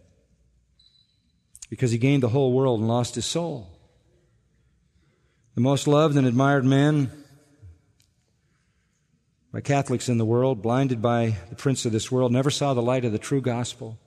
[1.68, 3.68] because he gained the whole world and lost his soul.
[5.54, 7.12] The most loved and admired man
[9.52, 12.82] by Catholics in the world, blinded by the prince of this world, never saw the
[12.82, 13.98] light of the true gospel.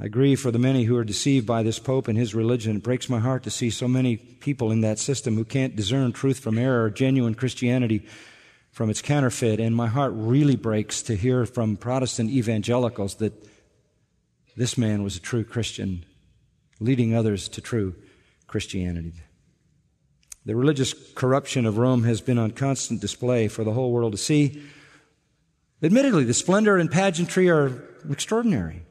[0.00, 2.76] I grieve for the many who are deceived by this Pope and his religion.
[2.76, 6.12] It breaks my heart to see so many people in that system who can't discern
[6.12, 8.06] truth from error, genuine Christianity
[8.72, 9.60] from its counterfeit.
[9.60, 13.32] And my heart really breaks to hear from Protestant evangelicals that
[14.56, 16.04] this man was a true Christian,
[16.80, 17.94] leading others to true
[18.46, 19.12] Christianity.
[20.44, 24.18] The religious corruption of Rome has been on constant display for the whole world to
[24.18, 24.62] see.
[25.80, 28.82] Admittedly, the splendor and pageantry are extraordinary.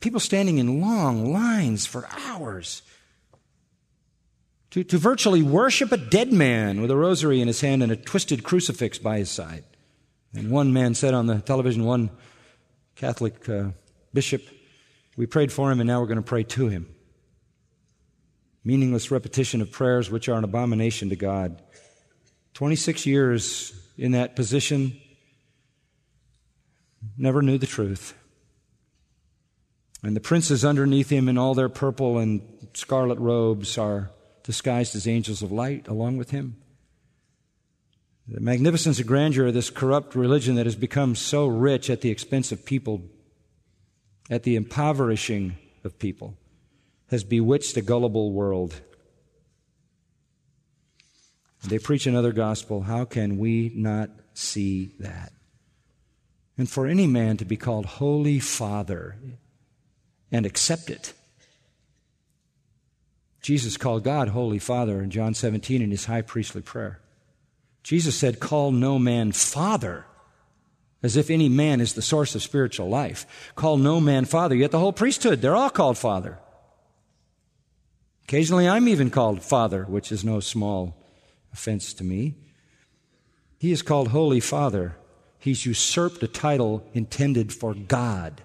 [0.00, 2.82] People standing in long lines for hours
[4.70, 7.96] to, to virtually worship a dead man with a rosary in his hand and a
[7.96, 9.64] twisted crucifix by his side.
[10.34, 12.10] And one man said on the television, one
[12.94, 13.70] Catholic uh,
[14.14, 14.42] bishop,
[15.16, 16.88] we prayed for him and now we're going to pray to him.
[18.64, 21.60] Meaningless repetition of prayers which are an abomination to God.
[22.54, 24.96] 26 years in that position,
[27.18, 28.14] never knew the truth.
[30.02, 32.40] And the princes underneath him in all their purple and
[32.74, 34.10] scarlet robes are
[34.42, 36.56] disguised as angels of light along with him.
[38.26, 42.10] The magnificence and grandeur of this corrupt religion that has become so rich at the
[42.10, 43.02] expense of people,
[44.30, 46.36] at the impoverishing of people,
[47.10, 48.80] has bewitched a gullible world.
[51.66, 52.82] They preach another gospel.
[52.82, 55.32] How can we not see that?
[56.56, 59.16] And for any man to be called Holy Father
[60.32, 61.12] and accept it.
[63.40, 67.00] Jesus called God Holy Father in John 17 in his high priestly prayer.
[67.82, 70.04] Jesus said, Call no man Father,
[71.02, 73.52] as if any man is the source of spiritual life.
[73.56, 76.38] Call no man Father, yet the whole priesthood, they're all called Father.
[78.24, 80.96] Occasionally I'm even called Father, which is no small
[81.52, 82.34] offense to me.
[83.58, 84.96] He is called Holy Father.
[85.38, 88.42] He's usurped a title intended for God.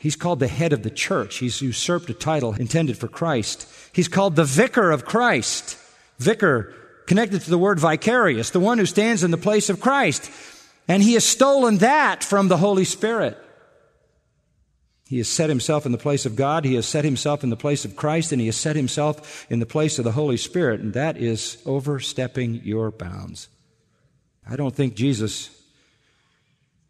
[0.00, 1.36] He's called the head of the church.
[1.36, 3.68] He's usurped a title intended for Christ.
[3.92, 5.76] He's called the vicar of Christ.
[6.18, 6.72] Vicar
[7.06, 10.30] connected to the word vicarious, the one who stands in the place of Christ.
[10.88, 13.36] And he has stolen that from the Holy Spirit.
[15.06, 16.64] He has set himself in the place of God.
[16.64, 19.58] He has set himself in the place of Christ and he has set himself in
[19.58, 20.80] the place of the Holy Spirit.
[20.80, 23.48] And that is overstepping your bounds.
[24.48, 25.50] I don't think Jesus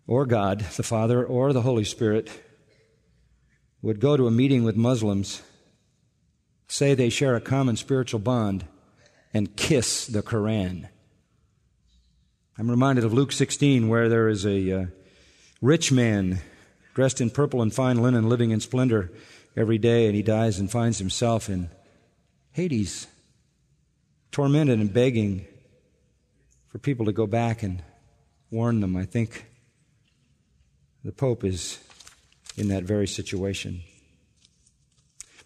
[0.06, 2.30] or God, the Father, or the Holy Spirit
[3.82, 5.42] would go to a meeting with Muslims,
[6.68, 8.64] say they share a common spiritual bond,
[9.32, 10.88] and kiss the Koran.
[12.58, 14.86] I'm reminded of Luke 16, where there is a uh,
[15.62, 16.40] rich man
[16.94, 19.10] dressed in purple and fine linen, living in splendor
[19.56, 21.70] every day, and he dies and finds himself in
[22.52, 23.06] Hades,
[24.30, 25.46] tormented and begging
[26.68, 27.82] for people to go back and
[28.50, 28.96] warn them.
[28.96, 29.46] I think
[31.04, 31.78] the Pope is
[32.56, 33.82] in that very situation.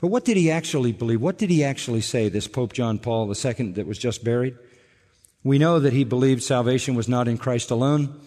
[0.01, 1.21] But what did he actually believe?
[1.21, 4.57] What did he actually say, this Pope John Paul II that was just buried?
[5.43, 8.21] We know that he believed salvation was not in Christ alone,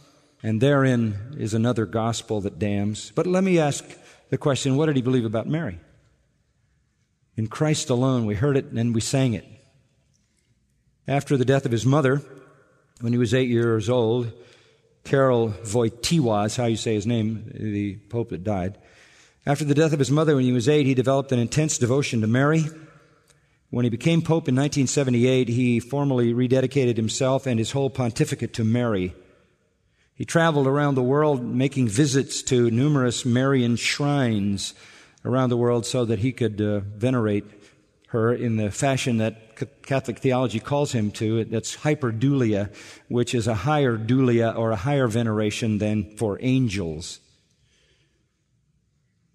[0.44, 3.12] and therein is another gospel that damns.
[3.12, 3.84] But let me ask
[4.30, 5.80] the question what did he believe about Mary?
[7.36, 9.46] In Christ alone, we heard it and we sang it.
[11.08, 12.22] After the death of his mother,
[13.02, 14.32] when he was eight years old,
[15.08, 18.78] Karol Wojtyła is how you say his name, the pope that died.
[19.46, 22.20] After the death of his mother when he was eight, he developed an intense devotion
[22.20, 22.66] to Mary.
[23.70, 28.66] When he became pope in 1978, he formally rededicated himself and his whole pontificate to
[28.66, 29.16] Mary.
[30.14, 34.74] He traveled around the world making visits to numerous Marian shrines
[35.24, 37.46] around the world so that he could uh, venerate
[38.08, 41.44] her in the fashion that Catholic theology calls him to.
[41.46, 42.74] That's hyperdulia,
[43.10, 47.20] which is a higher dulia or a higher veneration than for angels.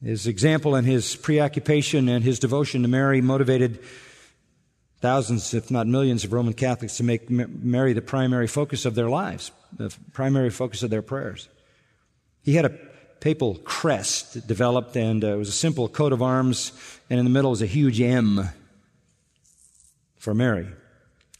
[0.03, 3.79] His example and his preoccupation and his devotion to Mary motivated
[5.01, 9.09] thousands, if not millions, of Roman Catholics to make Mary the primary focus of their
[9.11, 11.49] lives, the primary focus of their prayers.
[12.43, 12.79] He had a
[13.21, 16.73] papal crest developed, and uh, it was a simple coat of arms,
[17.11, 18.49] and in the middle was a huge M
[20.23, 20.69] for Mary.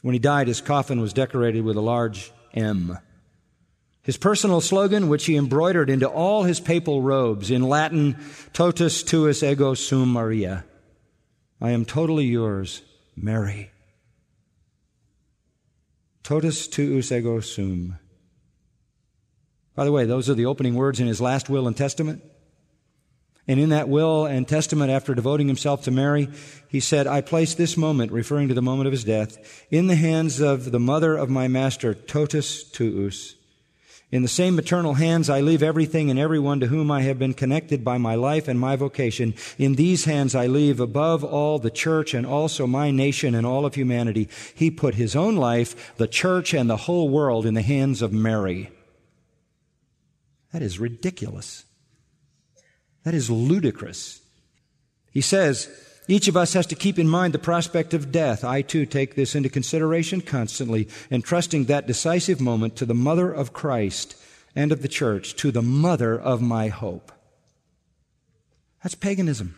[0.01, 2.97] When he died, his coffin was decorated with a large M.
[4.01, 8.17] His personal slogan, which he embroidered into all his papal robes in Latin,
[8.51, 10.65] totus tuus ego sum Maria.
[11.61, 12.81] I am totally yours,
[13.15, 13.71] Mary.
[16.21, 17.99] Totus tuus ego sum.
[19.75, 22.21] By the way, those are the opening words in his last will and testament.
[23.47, 26.29] And in that will and testament, after devoting himself to Mary,
[26.69, 29.95] he said, I place this moment, referring to the moment of his death, in the
[29.95, 33.35] hands of the mother of my master, totus tuus.
[34.13, 37.33] In the same maternal hands, I leave everything and everyone to whom I have been
[37.33, 39.33] connected by my life and my vocation.
[39.57, 43.65] In these hands, I leave above all the church and also my nation and all
[43.65, 44.29] of humanity.
[44.53, 48.13] He put his own life, the church, and the whole world in the hands of
[48.13, 48.69] Mary.
[50.51, 51.65] That is ridiculous.
[53.03, 54.21] That is ludicrous.
[55.11, 55.69] He says,
[56.07, 58.43] each of us has to keep in mind the prospect of death.
[58.43, 63.53] I too take this into consideration constantly, entrusting that decisive moment to the mother of
[63.53, 64.15] Christ
[64.55, 67.11] and of the church, to the mother of my hope.
[68.81, 69.55] That's paganism.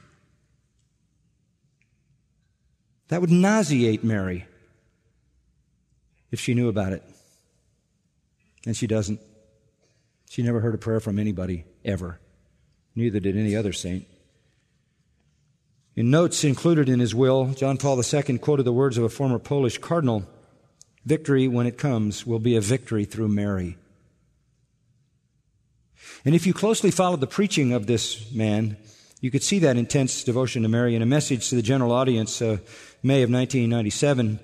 [3.07, 4.45] That would nauseate Mary
[6.31, 7.03] if she knew about it.
[8.65, 9.19] And she doesn't.
[10.29, 12.19] She never heard a prayer from anybody, ever.
[12.95, 14.07] Neither did any other saint.
[15.95, 19.39] In notes included in his will, John Paul II quoted the words of a former
[19.39, 20.25] Polish cardinal
[21.05, 23.77] Victory, when it comes, will be a victory through Mary.
[26.25, 28.75] And if you closely followed the preaching of this man,
[29.21, 32.41] you could see that intense devotion to Mary in a message to the general audience,
[32.41, 32.57] uh,
[33.03, 34.39] May of 1997.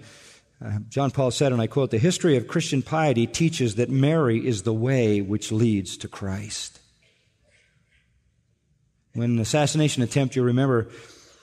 [0.63, 4.45] Uh, John Paul said, and I quote, The history of Christian piety teaches that Mary
[4.45, 6.79] is the way which leads to Christ.
[9.13, 10.87] When an assassination attempt, you remember,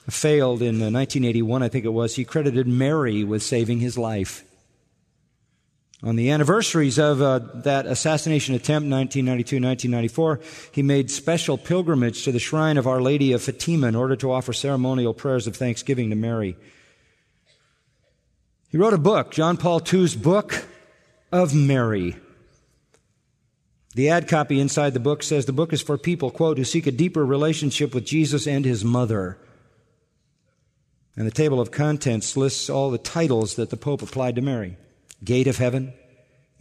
[0.09, 4.43] failed in 1981, uh, I think it was, he credited Mary with saving his life.
[6.01, 10.39] On the anniversaries of uh, that assassination attempt, 1992, 1994,
[10.71, 14.31] he made special pilgrimage to the shrine of Our Lady of Fatima in order to
[14.31, 16.55] offer ceremonial prayers of thanksgiving to Mary.
[18.69, 20.65] He wrote a book, John Paul II's Book
[21.33, 22.15] of Mary.
[23.95, 26.85] The ad copy inside the book says the book is for people, quote, who seek
[26.85, 29.37] a deeper relationship with Jesus and his mother.
[31.15, 34.77] And the table of contents lists all the titles that the Pope applied to Mary
[35.23, 35.93] Gate of Heaven,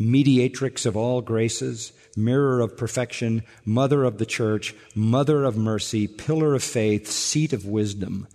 [0.00, 6.54] Mediatrix of all graces, Mirror of perfection, Mother of the Church, Mother of mercy, Pillar
[6.54, 8.26] of faith, Seat of wisdom.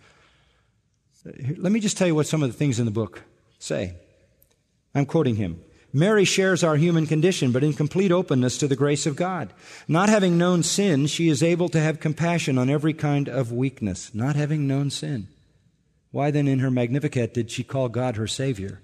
[1.26, 3.24] Let me just tell you what some of the things in the book
[3.60, 3.96] say.
[4.94, 5.62] I'm quoting him.
[5.96, 9.54] Mary shares our human condition, but in complete openness to the grace of God.
[9.88, 14.14] Not having known sin, she is able to have compassion on every kind of weakness.
[14.14, 15.28] Not having known sin.
[16.10, 18.82] Why then in her Magnificat did she call God her Savior?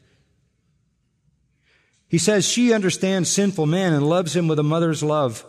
[2.07, 5.43] He says she understands sinful man and loves him with a mother's love.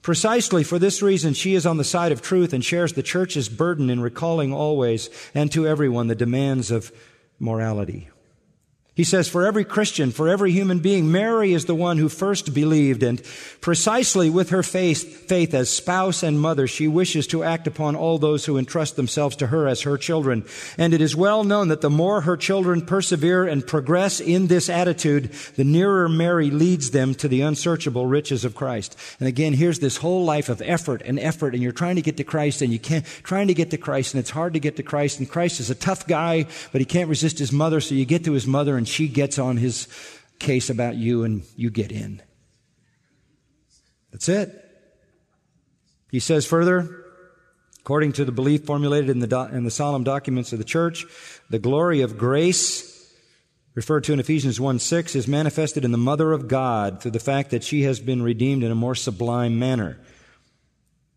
[0.00, 3.48] Precisely for this reason, she is on the side of truth and shares the church's
[3.48, 6.90] burden in recalling always and to everyone the demands of
[7.38, 8.08] morality.
[8.96, 12.54] He says, for every Christian, for every human being, Mary is the one who first
[12.54, 13.20] believed, and
[13.60, 18.16] precisely with her faith, faith as spouse and mother, she wishes to act upon all
[18.16, 20.46] those who entrust themselves to her as her children.
[20.78, 24.70] And it is well known that the more her children persevere and progress in this
[24.70, 28.96] attitude, the nearer Mary leads them to the unsearchable riches of Christ.
[29.20, 32.16] And again, here's this whole life of effort and effort, and you're trying to get
[32.16, 34.76] to Christ, and you can't, trying to get to Christ, and it's hard to get
[34.76, 37.94] to Christ, and Christ is a tough guy, but he can't resist his mother, so
[37.94, 39.88] you get to his mother, and and she gets on his
[40.38, 42.22] case about you and you get in.
[44.12, 44.62] That's it.
[46.12, 47.04] He says further,
[47.80, 51.04] according to the belief formulated in the, do- in the solemn documents of the church,
[51.50, 53.12] the glory of grace,
[53.74, 57.18] referred to in Ephesians 1 6, is manifested in the mother of God through the
[57.18, 59.98] fact that she has been redeemed in a more sublime manner.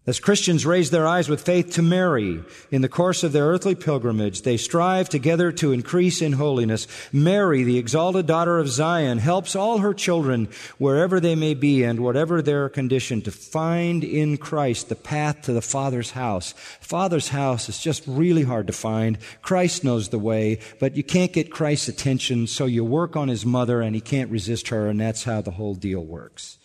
[0.10, 3.76] As Christians raise their eyes with faith to Mary in the course of their earthly
[3.76, 6.88] pilgrimage, they strive together to increase in holiness.
[7.14, 10.47] Mary, the exalted daughter of Zion, helps all her children,
[10.80, 15.53] wherever they may be and whatever their condition, to find in Christ the path to
[15.53, 16.55] the Father's house.
[16.82, 19.20] Father's house is just really hard to find.
[19.43, 23.45] Christ knows the way, but you can't get Christ's attention, so you work on his
[23.45, 26.59] mother and he can't resist her, and that's how the whole deal works.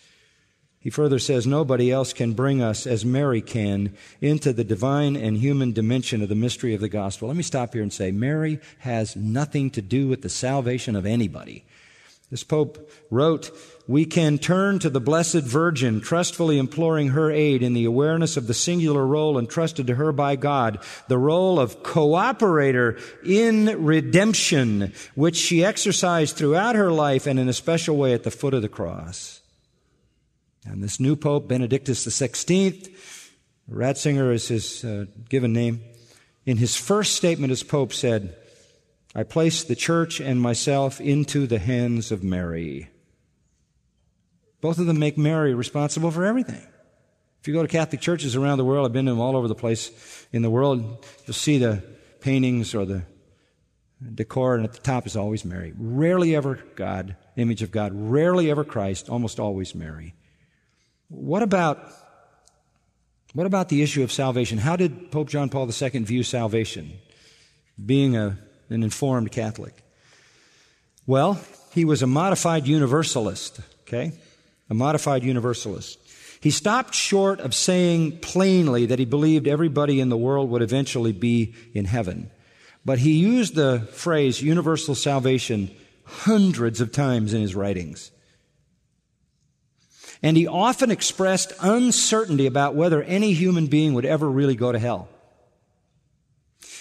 [0.84, 5.38] He further says, Nobody else can bring us as Mary can into the divine and
[5.38, 7.28] human dimension of the mystery of the gospel.
[7.28, 11.06] Let me stop here and say, Mary has nothing to do with the salvation of
[11.06, 11.64] anybody.
[12.30, 13.50] This Pope wrote,
[13.86, 18.46] We can turn to the Blessed Virgin, trustfully imploring her aid in the awareness of
[18.46, 25.36] the singular role entrusted to her by God, the role of cooperator in redemption, which
[25.36, 28.68] she exercised throughout her life and in a special way at the foot of the
[28.68, 29.33] cross.
[30.64, 32.90] And this new Pope, Benedictus XVI,
[33.70, 35.80] Ratzinger is his uh, given name,
[36.46, 38.36] in his first statement as Pope said,
[39.14, 42.88] I place the church and myself into the hands of Mary.
[44.60, 46.66] Both of them make Mary responsible for everything.
[47.40, 49.48] If you go to Catholic churches around the world, I've been to them all over
[49.48, 51.82] the place in the world, you'll see the
[52.20, 53.02] paintings or the
[54.14, 55.72] decor, and at the top is always Mary.
[55.76, 57.92] Rarely ever God, image of God.
[57.94, 60.14] Rarely ever Christ, almost always Mary.
[61.14, 61.78] What about,
[63.34, 64.58] what about the issue of salvation?
[64.58, 66.92] How did Pope John Paul II view salvation,
[67.84, 68.38] being a,
[68.68, 69.74] an informed Catholic?
[71.06, 71.40] Well,
[71.72, 74.12] he was a modified universalist, okay?
[74.68, 75.98] A modified universalist.
[76.40, 81.12] He stopped short of saying plainly that he believed everybody in the world would eventually
[81.12, 82.30] be in heaven.
[82.84, 85.70] But he used the phrase universal salvation
[86.04, 88.10] hundreds of times in his writings
[90.22, 94.78] and he often expressed uncertainty about whether any human being would ever really go to
[94.78, 95.08] hell.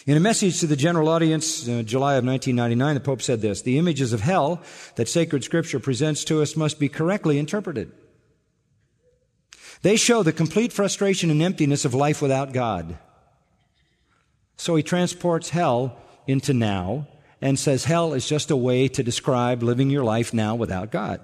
[0.05, 3.61] In a message to the general audience, uh, July of 1999, the Pope said this
[3.61, 4.61] The images of hell
[4.95, 7.91] that sacred scripture presents to us must be correctly interpreted.
[9.81, 12.97] They show the complete frustration and emptiness of life without God.
[14.57, 17.07] So he transports hell into now
[17.41, 21.19] and says hell is just a way to describe living your life now without God.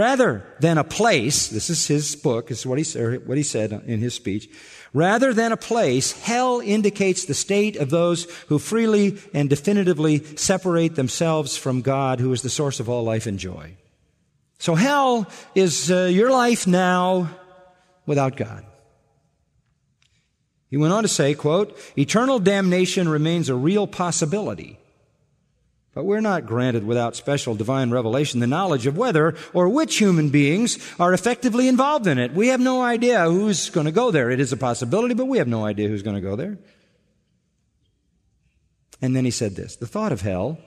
[0.00, 3.70] Rather than a place, this is his book, this is what he, what he said
[3.84, 4.48] in his speech.
[4.94, 10.94] Rather than a place, hell indicates the state of those who freely and definitively separate
[10.94, 13.76] themselves from God, who is the source of all life and joy.
[14.58, 17.28] So hell is uh, your life now
[18.06, 18.64] without God.
[20.70, 24.79] He went on to say, quote, eternal damnation remains a real possibility.
[25.92, 30.30] But we're not granted without special divine revelation the knowledge of whether or which human
[30.30, 32.32] beings are effectively involved in it.
[32.32, 34.30] We have no idea who's going to go there.
[34.30, 36.58] It is a possibility, but we have no idea who's going to go there.
[39.02, 40.58] And then he said this The thought of hell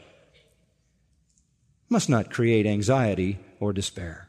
[1.87, 4.27] must not create anxiety or despair.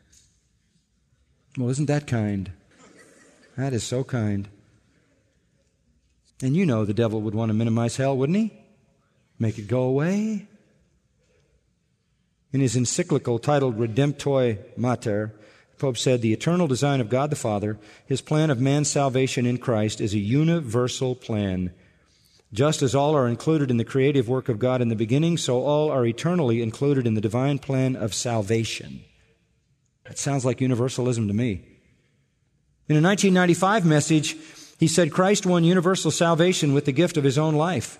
[1.57, 2.53] Well, isn't that kind?
[3.57, 4.49] That is so kind.
[6.43, 8.53] And you know the devil would want to minimize hell, wouldn't he?
[9.39, 10.49] Make it go away.
[12.55, 15.35] In his encyclical titled Redemptoris Mater,
[15.77, 19.59] Pope said, The eternal design of God the Father, his plan of man's salvation in
[19.59, 21.73] Christ, is a universal plan.
[22.53, 25.65] Just as all are included in the creative work of God in the beginning, so
[25.65, 29.03] all are eternally included in the divine plan of salvation.
[30.05, 31.55] That sounds like universalism to me.
[32.89, 34.37] In a 1995 message,
[34.79, 37.99] he said Christ won universal salvation with the gift of his own life.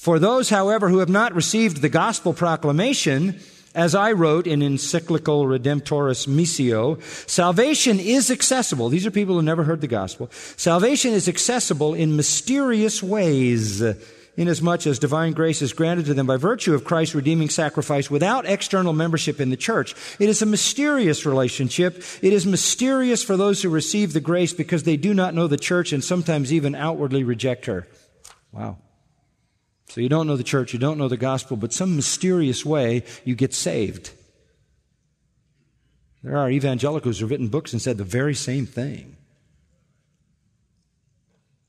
[0.00, 3.38] For those, however, who have not received the gospel proclamation,
[3.74, 8.88] as I wrote in encyclical Redemptoris Missio, salvation is accessible.
[8.88, 10.30] These are people who never heard the gospel.
[10.56, 13.82] Salvation is accessible in mysterious ways,
[14.38, 18.46] inasmuch as divine grace is granted to them by virtue of Christ's redeeming sacrifice without
[18.46, 19.94] external membership in the church.
[20.18, 22.02] It is a mysterious relationship.
[22.22, 25.58] It is mysterious for those who receive the grace because they do not know the
[25.58, 27.86] church and sometimes even outwardly reject her.
[28.50, 28.78] Wow.
[29.90, 33.02] So you don't know the church, you don't know the gospel, but some mysterious way
[33.24, 34.12] you get saved.
[36.22, 39.16] There are evangelicals who have written books and said the very same thing.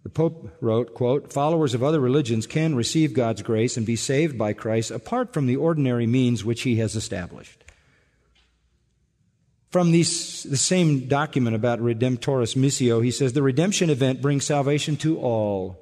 [0.03, 4.37] The Pope wrote, quote, followers of other religions can receive God's grace and be saved
[4.37, 7.63] by Christ apart from the ordinary means which he has established.
[9.71, 14.95] From these, the same document about Redemptoris Missio, he says the redemption event brings salvation
[14.97, 15.80] to all.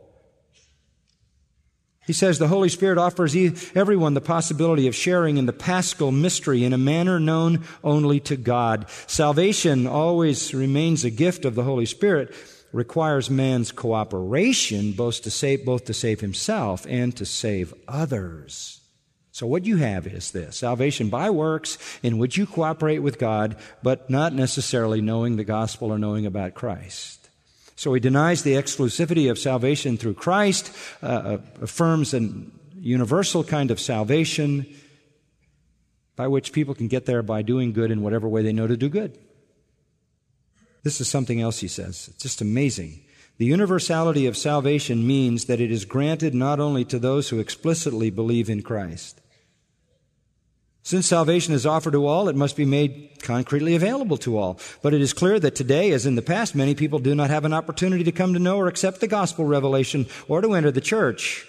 [2.09, 3.35] He says the Holy Spirit offers
[3.75, 8.35] everyone the possibility of sharing in the paschal mystery in a manner known only to
[8.35, 8.89] God.
[9.05, 12.33] Salvation always remains a gift of the Holy Spirit,
[12.73, 18.81] requires man's cooperation both to save, both to save himself and to save others.
[19.31, 23.55] So what you have is this salvation by works in which you cooperate with God,
[23.83, 27.18] but not necessarily knowing the gospel or knowing about Christ.
[27.79, 30.69] So he denies the exclusivity of salvation through Christ,
[31.01, 32.29] uh, uh, affirms a
[32.77, 34.65] universal kind of salvation
[36.17, 38.75] by which people can get there by doing good in whatever way they know to
[38.75, 39.17] do good.
[40.83, 42.09] This is something else he says.
[42.11, 42.99] It's just amazing.
[43.37, 48.09] The universality of salvation means that it is granted not only to those who explicitly
[48.09, 49.21] believe in Christ,
[50.83, 54.59] since salvation is offered to all, it must be made concretely available to all.
[54.81, 57.45] But it is clear that today, as in the past, many people do not have
[57.45, 60.81] an opportunity to come to know or accept the gospel revelation or to enter the
[60.81, 61.45] church.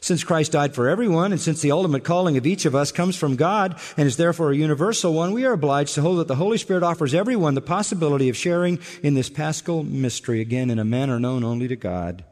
[0.00, 3.16] Since Christ died for everyone, and since the ultimate calling of each of us comes
[3.16, 6.36] from God and is therefore a universal one, we are obliged to hold that the
[6.36, 10.84] Holy Spirit offers everyone the possibility of sharing in this paschal mystery, again, in a
[10.84, 12.22] manner known only to God.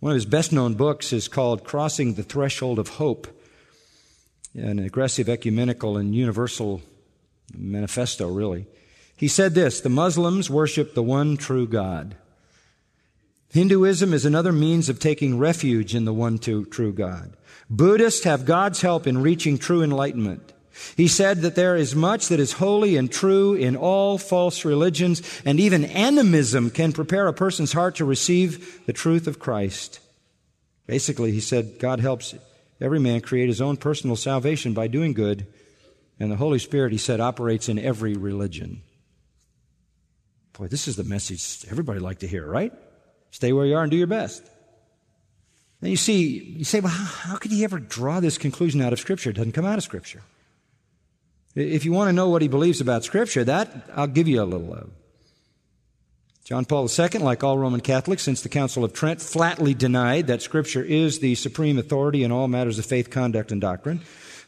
[0.00, 3.28] One of his best known books is called Crossing the Threshold of Hope
[4.56, 6.82] an aggressive ecumenical and universal
[7.54, 8.66] manifesto, really.
[9.16, 12.16] He said this The Muslims worship the one true God.
[13.50, 17.36] Hinduism is another means of taking refuge in the one true God.
[17.70, 20.52] Buddhists have God's help in reaching true enlightenment.
[20.96, 25.22] He said that there is much that is holy and true in all false religions,
[25.44, 30.00] and even animism can prepare a person's heart to receive the truth of Christ.
[30.86, 32.34] Basically, he said, God helps
[32.80, 35.46] every man create his own personal salvation by doing good.
[36.18, 38.82] And the Holy Spirit, he said, operates in every religion.
[40.54, 42.72] Boy, this is the message everybody like to hear, right?
[43.30, 44.42] Stay where you are and do your best.
[45.82, 48.94] And you see, you say, well, how, how could he ever draw this conclusion out
[48.94, 49.30] of Scripture?
[49.30, 50.22] It doesn't come out of Scripture.
[51.54, 54.44] If you want to know what he believes about Scripture, that I'll give you a
[54.44, 54.90] little of.
[56.46, 60.42] John Paul II, like all Roman Catholics since the Council of Trent, flatly denied that
[60.42, 64.00] Scripture is the supreme authority in all matters of faith, conduct, and doctrine.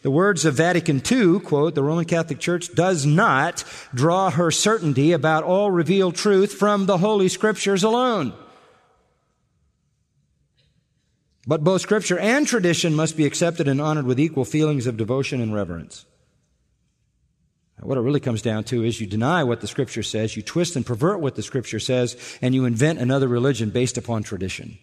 [0.03, 5.11] The words of Vatican II, quote, the Roman Catholic Church does not draw her certainty
[5.11, 8.33] about all revealed truth from the Holy Scriptures alone.
[11.49, 15.41] But both Scripture and tradition must be accepted and honored with equal feelings of devotion
[15.41, 16.07] and reverence.
[17.81, 20.75] What it really comes down to is you deny what the Scripture says, you twist
[20.75, 24.79] and pervert what the Scripture says, and you invent another religion based upon tradition.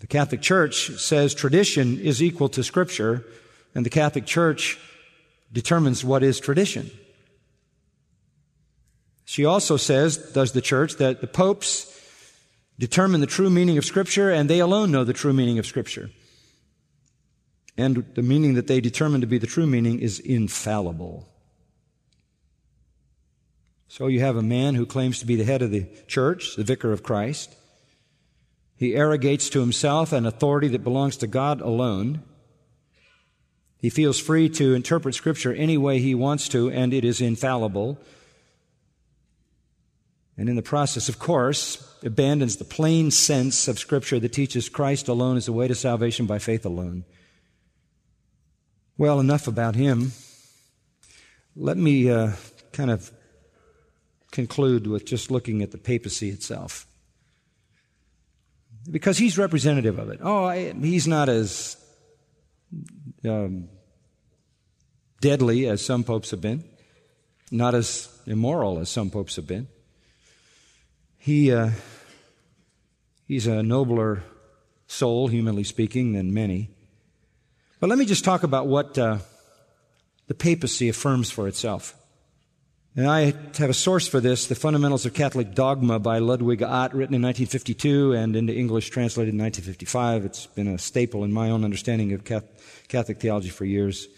[0.00, 3.24] The Catholic Church says tradition is equal to Scripture,
[3.74, 4.78] and the Catholic Church
[5.52, 6.90] determines what is tradition.
[9.24, 11.90] She also says, does the church, that the popes
[12.78, 16.10] determine the true meaning of Scripture and they alone know the true meaning of Scripture.
[17.76, 21.28] And the meaning that they determine to be the true meaning is infallible.
[23.88, 26.64] So you have a man who claims to be the head of the church, the
[26.64, 27.54] vicar of Christ.
[28.76, 32.22] He arrogates to himself an authority that belongs to God alone.
[33.78, 37.98] He feels free to interpret Scripture any way he wants to, and it is infallible.
[40.36, 45.06] And in the process, of course, abandons the plain sense of Scripture that teaches Christ
[45.06, 47.04] alone is the way to salvation by faith alone.
[48.96, 50.12] Well, enough about him.
[51.56, 52.32] Let me uh,
[52.72, 53.10] kind of
[54.30, 56.86] conclude with just looking at the papacy itself.
[58.90, 60.20] Because he's representative of it.
[60.22, 61.76] Oh, I, he's not as
[63.24, 63.68] um,
[65.20, 66.62] deadly as some popes have been,
[67.50, 69.68] not as immoral as some popes have been.
[71.16, 71.70] He, uh,
[73.26, 74.22] he's a nobler
[74.86, 76.73] soul, humanly speaking, than many.
[77.84, 79.18] But let me just talk about what uh,
[80.26, 81.94] the papacy affirms for itself.
[82.96, 86.94] And I have a source for this, The Fundamentals of Catholic Dogma by Ludwig Ott,
[86.94, 90.24] written in 1952 and into English translated in 1955.
[90.24, 94.08] It's been a staple in my own understanding of Catholic theology for years.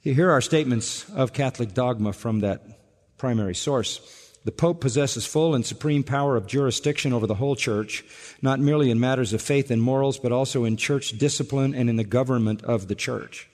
[0.00, 2.62] Here are statements of Catholic dogma from that
[3.18, 4.25] primary source.
[4.46, 8.04] The Pope possesses full and supreme power of jurisdiction over the whole church,
[8.40, 11.96] not merely in matters of faith and morals, but also in church discipline and in
[11.96, 13.48] the government of the church.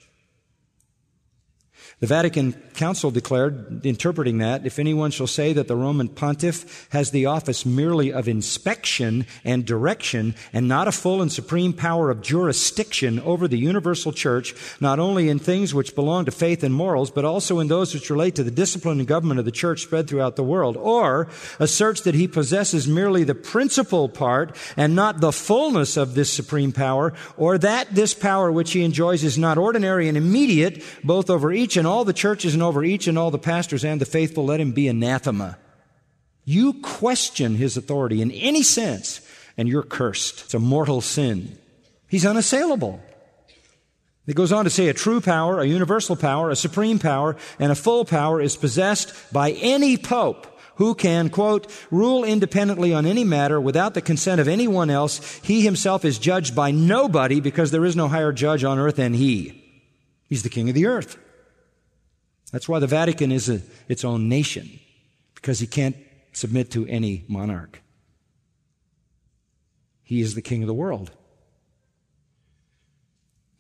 [2.03, 7.13] The Vatican Council declared, interpreting that, if anyone shall say that the Roman pontiff has
[7.13, 12.21] the office merely of inspection and direction and not a full and supreme power of
[12.21, 17.09] jurisdiction over the universal church, not only in things which belong to faith and morals,
[17.13, 20.09] but also in those which relate to the discipline and government of the church spread
[20.09, 21.29] throughout the world, or
[21.61, 26.73] asserts that he possesses merely the principal part and not the fullness of this supreme
[26.73, 31.53] power, or that this power which he enjoys is not ordinary and immediate, both over
[31.53, 34.47] each and all the churches and over each and all the pastors and the faithful,
[34.47, 35.59] let him be anathema.
[36.45, 39.21] You question his authority in any sense,
[39.57, 40.45] and you're cursed.
[40.45, 41.59] It's a mortal sin.
[42.09, 43.01] He's unassailable.
[44.27, 47.71] It goes on to say a true power, a universal power, a supreme power, and
[47.71, 53.25] a full power is possessed by any pope who can, quote, rule independently on any
[53.25, 55.41] matter without the consent of anyone else.
[55.43, 59.15] He himself is judged by nobody because there is no higher judge on earth than
[59.15, 59.63] he.
[60.29, 61.19] He's the king of the earth.
[62.53, 64.79] That's why the Vatican is a, its own nation,
[65.35, 65.97] because he can't
[66.33, 67.81] submit to any monarch.
[70.05, 71.11] He is the king of the world.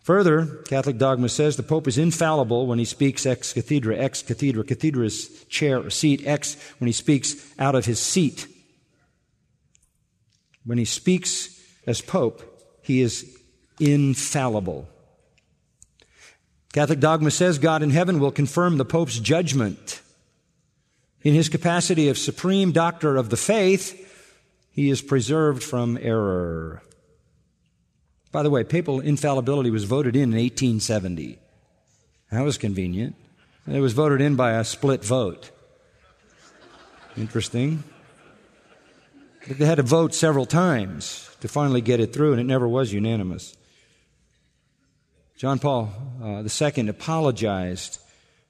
[0.02, 4.64] Further, Catholic dogma says the Pope is infallible when he speaks ex cathedra, ex cathedra.
[4.64, 8.48] Cathedra is chair or seat, ex when he speaks out of his seat.
[10.64, 12.42] When he speaks as Pope,
[12.82, 13.38] he is
[13.78, 14.88] infallible.
[16.72, 20.00] Catholic dogma says God in heaven will confirm the Pope's judgment.
[21.22, 23.98] In his capacity of supreme doctor of the faith,
[24.72, 26.82] he is preserved from error.
[28.32, 31.38] By the way, papal infallibility was voted in in 1870.
[32.30, 33.14] That was convenient.
[33.70, 35.50] It was voted in by a split vote.
[37.16, 37.84] Interesting.
[39.46, 42.92] They had to vote several times to finally get it through, and it never was
[42.92, 43.54] unanimous.
[45.42, 47.98] John Paul uh, II apologized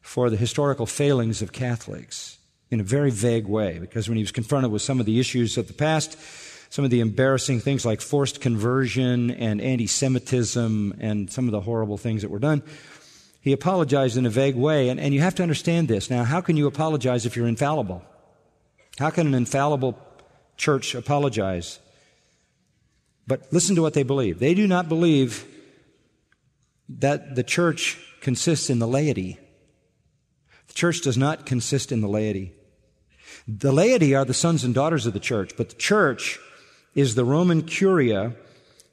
[0.02, 2.36] for the historical failings of Catholics
[2.70, 5.56] in a very vague way because when he was confronted with some of the issues
[5.56, 6.18] of the past,
[6.68, 11.62] some of the embarrassing things like forced conversion and anti Semitism and some of the
[11.62, 12.62] horrible things that were done,
[13.40, 14.90] he apologized in a vague way.
[14.90, 16.10] And, and you have to understand this.
[16.10, 18.02] Now, how can you apologize if you're infallible?
[18.98, 19.98] How can an infallible
[20.58, 21.78] church apologize?
[23.26, 24.40] But listen to what they believe.
[24.40, 25.46] They do not believe
[27.00, 29.38] that the church consists in the laity.
[30.68, 32.52] The church does not consist in the laity.
[33.46, 36.38] The laity are the sons and daughters of the church, but the church
[36.94, 38.34] is the Roman curia,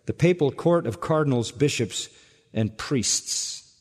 [0.05, 2.09] the papal court of cardinals, bishops,
[2.53, 3.75] and priests.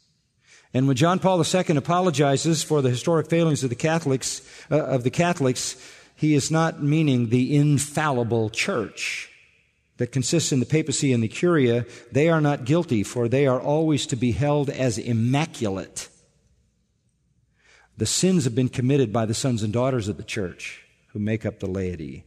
[0.74, 5.02] And when John Paul II apologizes for the historic failings of the Catholics, uh, of
[5.02, 5.76] the Catholics,
[6.14, 9.30] he is not meaning the infallible church
[9.98, 13.60] that consists in the papacy and the curia, they are not guilty, for they are
[13.60, 16.08] always to be held as immaculate.
[17.96, 21.44] The sins have been committed by the sons and daughters of the church who make
[21.44, 22.24] up the laity.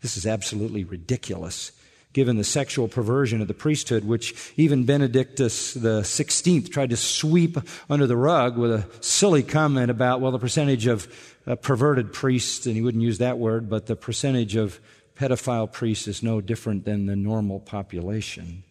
[0.00, 1.72] This is absolutely ridiculous.
[2.12, 7.56] given the sexual perversion of the priesthood, which even Benedictus the Sixteenth tried to sweep
[7.88, 11.08] under the rug with a silly comment about, well, the percentage of
[11.46, 14.80] uh, perverted priests, and he wouldn't use that word, but the percentage of
[15.20, 18.64] pedophile priest is no different than the normal population.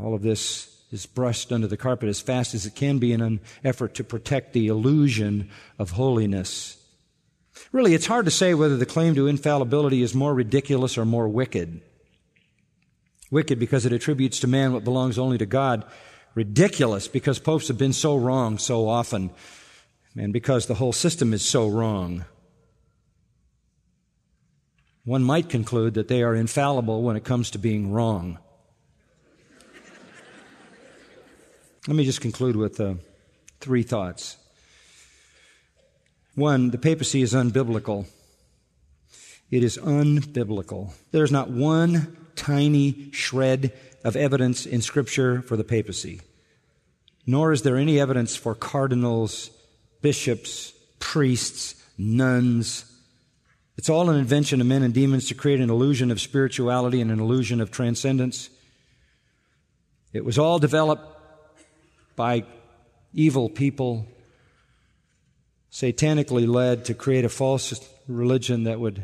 [0.00, 3.20] All of this is brushed under the carpet as fast as it can be in
[3.20, 6.78] an effort to protect the illusion of holiness.
[7.70, 11.28] Really, it's hard to say whether the claim to infallibility is more ridiculous or more
[11.28, 11.82] wicked.
[13.30, 15.84] Wicked because it attributes to man what belongs only to God.
[16.34, 19.30] Ridiculous because popes have been so wrong so often,
[20.16, 22.24] and because the whole system is so wrong.
[25.04, 28.38] One might conclude that they are infallible when it comes to being wrong.
[31.86, 32.94] Let me just conclude with uh,
[33.60, 34.36] three thoughts.
[36.34, 38.06] One, the papacy is unbiblical.
[39.50, 40.92] It is unbiblical.
[41.10, 43.72] There's not one tiny shred
[44.04, 46.20] of evidence in Scripture for the papacy,
[47.26, 49.50] nor is there any evidence for cardinals,
[50.02, 52.89] bishops, priests, nuns.
[53.80, 57.10] It's all an invention of men and demons to create an illusion of spirituality and
[57.10, 58.50] an illusion of transcendence.
[60.12, 61.02] It was all developed
[62.14, 62.44] by
[63.14, 64.06] evil people,
[65.72, 69.02] satanically led to create a false religion that would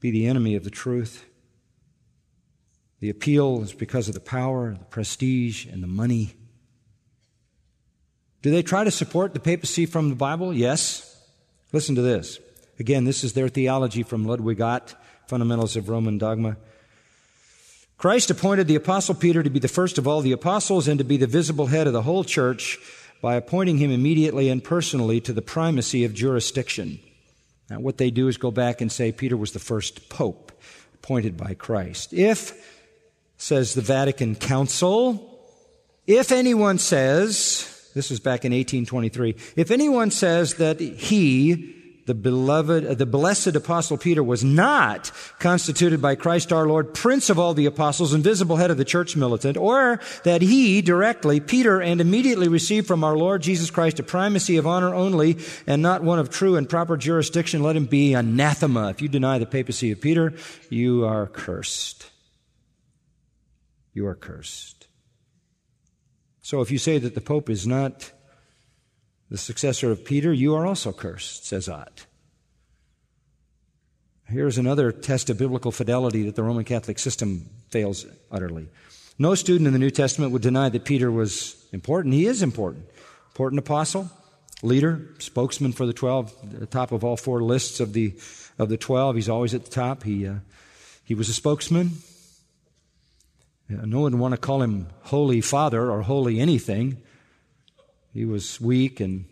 [0.00, 1.24] be the enemy of the truth.
[2.98, 6.34] The appeal is because of the power, the prestige, and the money.
[8.42, 10.52] Do they try to support the papacy from the Bible?
[10.52, 11.16] Yes.
[11.72, 12.40] Listen to this.
[12.78, 14.94] Again, this is their theology from Ludwig Ott,
[15.26, 16.56] Fundamentals of Roman Dogma.
[17.96, 21.04] Christ appointed the Apostle Peter to be the first of all the apostles and to
[21.04, 22.78] be the visible head of the whole church
[23.22, 26.98] by appointing him immediately and personally to the primacy of jurisdiction.
[27.70, 30.52] Now, what they do is go back and say Peter was the first pope
[30.94, 32.12] appointed by Christ.
[32.12, 32.52] If,
[33.38, 35.40] says the Vatican Council,
[36.06, 42.84] if anyone says, this was back in 1823, if anyone says that he, the beloved,
[42.84, 47.54] uh, the blessed apostle Peter was not constituted by Christ our Lord, prince of all
[47.54, 52.00] the apostles and visible head of the church militant, or that he directly, Peter, and
[52.00, 56.18] immediately received from our Lord Jesus Christ a primacy of honor only and not one
[56.18, 58.90] of true and proper jurisdiction, let him be anathema.
[58.90, 60.34] If you deny the papacy of Peter,
[60.68, 62.10] you are cursed.
[63.94, 64.88] You are cursed.
[66.42, 68.12] So if you say that the Pope is not
[69.30, 72.06] the successor of Peter, you are also cursed, says Ott.
[74.26, 78.68] Here's another test of biblical fidelity that the Roman Catholic system fails utterly.
[79.18, 82.14] No student in the New Testament would deny that Peter was important.
[82.14, 82.86] He is important.
[83.28, 84.10] Important apostle,
[84.62, 88.14] leader, spokesman for the 12, the top of all four lists of the,
[88.58, 89.16] of the 12.
[89.16, 90.04] He's always at the top.
[90.04, 90.36] He, uh,
[91.04, 91.92] he was a spokesman.
[93.68, 97.02] No one would want to call him Holy Father or Holy anything.
[98.14, 99.24] He was weak and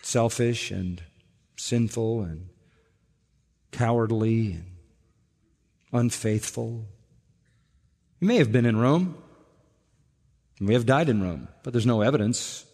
[0.00, 1.02] selfish and
[1.54, 2.48] sinful and
[3.72, 4.64] cowardly and
[5.92, 6.86] unfaithful.
[8.18, 9.18] He may have been in Rome.
[10.58, 12.64] He may have died in Rome, but there's no evidence.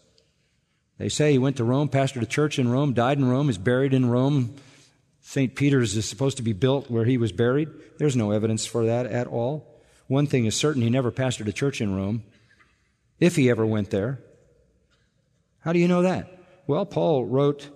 [0.98, 3.58] They say he went to Rome, pastored a church in Rome, died in Rome, is
[3.58, 4.54] buried in Rome.
[5.22, 5.56] St.
[5.56, 7.68] Peter's is supposed to be built where he was buried.
[7.98, 9.80] There's no evidence for that at all.
[10.06, 12.22] One thing is certain he never pastored a church in Rome,
[13.18, 14.20] if he ever went there.
[15.61, 16.38] How do you know that?
[16.66, 17.68] Well, Paul wrote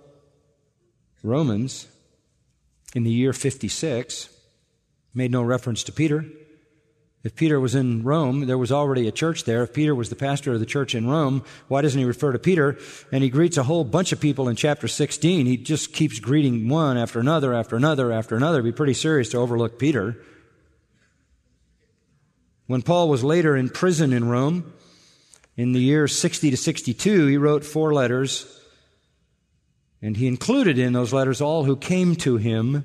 [1.23, 1.87] Romans
[2.93, 4.29] in the year 56,
[5.13, 6.25] made no reference to Peter.
[7.23, 9.63] If Peter was in Rome, there was already a church there.
[9.63, 12.37] If Peter was the pastor of the church in Rome, why doesn't he refer to
[12.37, 12.77] Peter?
[13.11, 15.47] And he greets a whole bunch of people in chapter 16.
[15.47, 18.59] He just keeps greeting one after another, after another, after another.
[18.59, 20.23] It'd be pretty serious to overlook Peter.
[22.67, 24.71] When Paul was later in prison in Rome,
[25.57, 28.59] in the year 60 to 62, he wrote four letters,
[30.01, 32.83] and he included in those letters all who came to him.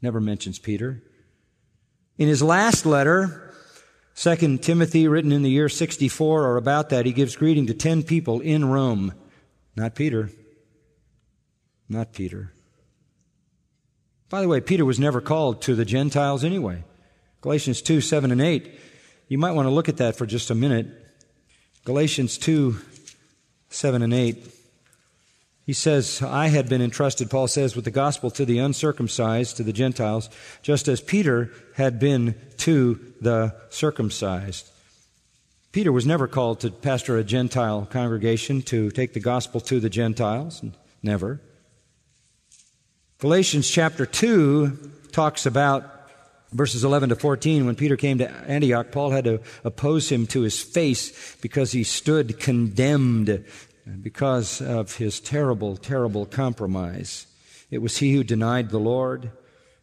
[0.00, 1.02] Never mentions Peter.
[2.16, 3.54] In his last letter,
[4.16, 8.02] 2 Timothy, written in the year 64 or about that, he gives greeting to 10
[8.02, 9.12] people in Rome.
[9.76, 10.30] Not Peter.
[11.88, 12.52] Not Peter.
[14.30, 16.82] By the way, Peter was never called to the Gentiles anyway.
[17.42, 18.74] Galatians 2, 7 and 8
[19.28, 20.86] you might want to look at that for just a minute.
[21.84, 22.76] Galatians 2
[23.68, 24.52] 7 and 8.
[25.66, 29.64] He says, I had been entrusted, Paul says, with the gospel to the uncircumcised, to
[29.64, 30.30] the Gentiles,
[30.62, 34.70] just as Peter had been to the circumcised.
[35.72, 39.90] Peter was never called to pastor a Gentile congregation to take the gospel to the
[39.90, 40.64] Gentiles.
[41.02, 41.40] Never.
[43.18, 45.95] Galatians chapter 2 talks about
[46.56, 50.42] verses 11 to 14, when Peter came to Antioch, Paul had to oppose him to
[50.42, 53.44] his face because he stood condemned
[54.02, 57.26] because of his terrible, terrible compromise.
[57.70, 59.30] It was he who denied the Lord,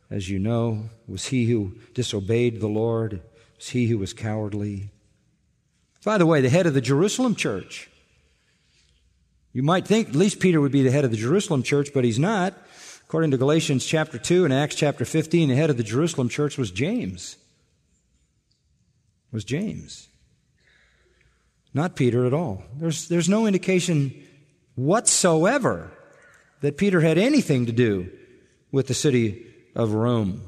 [0.09, 0.89] as you know.
[1.07, 3.13] It was he who disobeyed the Lord.
[3.13, 3.21] It
[3.57, 4.89] was he who was cowardly.
[6.03, 7.89] By the way, the head of the Jerusalem church.
[9.53, 12.03] You might think at least Peter would be the head of the Jerusalem church, but
[12.03, 12.53] he's not.
[13.13, 16.57] According to Galatians chapter 2 and Acts chapter 15, the head of the Jerusalem church
[16.57, 17.37] was James.
[19.31, 20.07] Was James.
[21.75, 22.63] Not Peter at all.
[22.75, 24.15] There's, there's no indication
[24.73, 25.91] whatsoever
[26.61, 28.09] that Peter had anything to do
[28.71, 29.45] with the city
[29.75, 30.41] of Rome.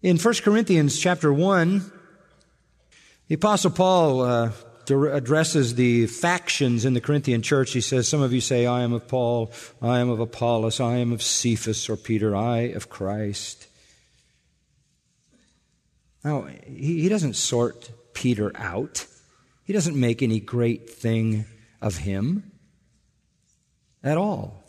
[0.00, 1.90] In 1 Corinthians chapter 1,
[3.26, 4.52] the Apostle Paul uh,
[4.90, 7.72] addresses the factions in the Corinthian church.
[7.72, 10.96] He says, Some of you say, I am of Paul, I am of Apollos, I
[10.96, 13.66] am of Cephas or Peter, I of Christ.
[16.24, 19.06] Now, he, doesn't sort Peter out,
[19.64, 21.46] he doesn't make any great thing
[21.80, 22.52] of him
[24.02, 24.62] at all.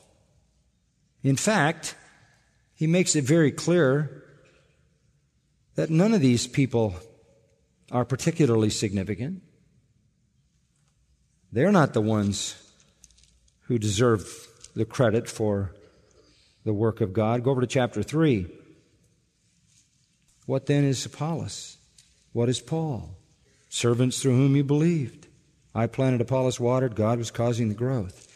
[1.24, 1.95] In fact,
[2.74, 4.24] he makes it very clear
[5.76, 6.95] that none of these people
[7.91, 9.41] are particularly significant.
[11.51, 12.55] They're not the ones
[13.63, 15.73] who deserve the credit for
[16.63, 17.43] the work of God.
[17.43, 18.47] Go over to chapter 3.
[20.45, 21.77] What then is Apollos?
[22.33, 23.17] What is Paul?
[23.69, 25.27] Servants through whom you believed.
[25.73, 28.27] I planted, Apollos watered, God was causing the growth.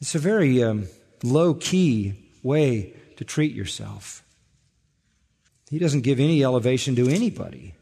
[0.00, 0.86] It's a very um,
[1.22, 4.24] low key way to treat yourself.
[5.70, 7.74] He doesn't give any elevation to anybody.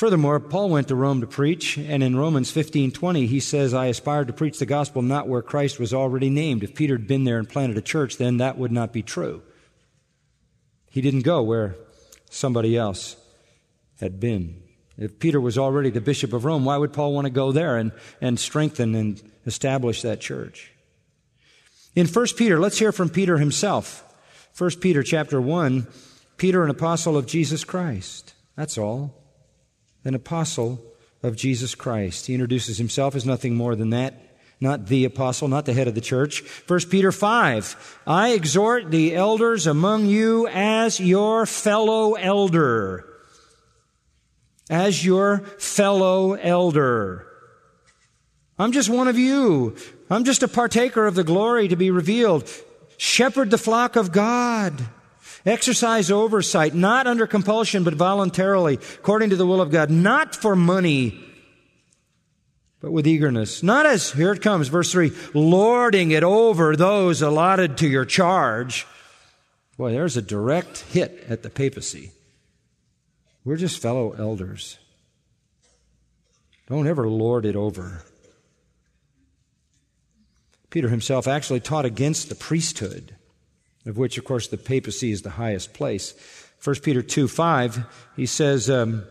[0.00, 4.28] Furthermore, Paul went to Rome to preach, and in Romans 15:20 he says, "I aspired
[4.28, 6.62] to preach the gospel not where Christ was already named.
[6.62, 9.42] If Peter had been there and planted a church, then that would not be true."
[10.90, 11.76] He didn't go where
[12.30, 13.16] somebody else
[14.00, 14.62] had been.
[14.96, 17.76] If Peter was already the bishop of Rome, why would Paul want to go there
[17.76, 17.92] and,
[18.22, 20.72] and strengthen and establish that church?
[21.94, 24.02] In 1 Peter, let's hear from Peter himself.
[24.56, 25.86] 1 Peter chapter 1,
[26.38, 28.32] Peter, an apostle of Jesus Christ.
[28.56, 29.19] That's all
[30.04, 30.80] an apostle
[31.22, 32.26] of Jesus Christ.
[32.26, 34.14] He introduces himself as nothing more than that,
[34.60, 36.42] not the apostle, not the head of the church.
[36.66, 43.06] 1 Peter 5, I exhort the elders among you as your fellow elder.
[44.68, 47.26] As your fellow elder.
[48.58, 49.76] I'm just one of you.
[50.10, 52.48] I'm just a partaker of the glory to be revealed.
[52.98, 54.80] Shepherd the flock of God.
[55.46, 60.54] Exercise oversight, not under compulsion, but voluntarily, according to the will of God, not for
[60.54, 61.18] money,
[62.80, 63.62] but with eagerness.
[63.62, 68.86] Not as, here it comes, verse 3, lording it over those allotted to your charge.
[69.76, 72.12] Boy, there's a direct hit at the papacy.
[73.44, 74.78] We're just fellow elders.
[76.66, 78.04] Don't ever lord it over.
[80.68, 83.16] Peter himself actually taught against the priesthood
[83.86, 86.14] of which, of course, the papacy is the highest place.
[86.62, 89.04] 1 Peter 2 5, he says, um,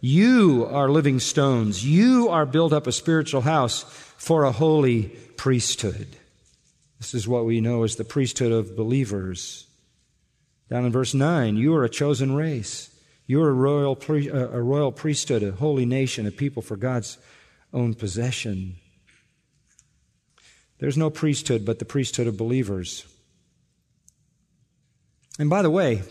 [0.00, 1.86] You are living stones.
[1.86, 3.84] You are built up a spiritual house
[4.16, 5.04] for a holy
[5.36, 6.16] priesthood.
[6.98, 9.66] This is what we know as the priesthood of believers.
[10.68, 12.90] Down in verse 9, you are a chosen race.
[13.26, 13.98] You are a royal,
[14.32, 17.18] a royal priesthood, a holy nation, a people for God's
[17.72, 18.76] own possession.
[20.78, 23.04] There's no priesthood but the priesthood of believers.
[25.38, 26.02] And by the way,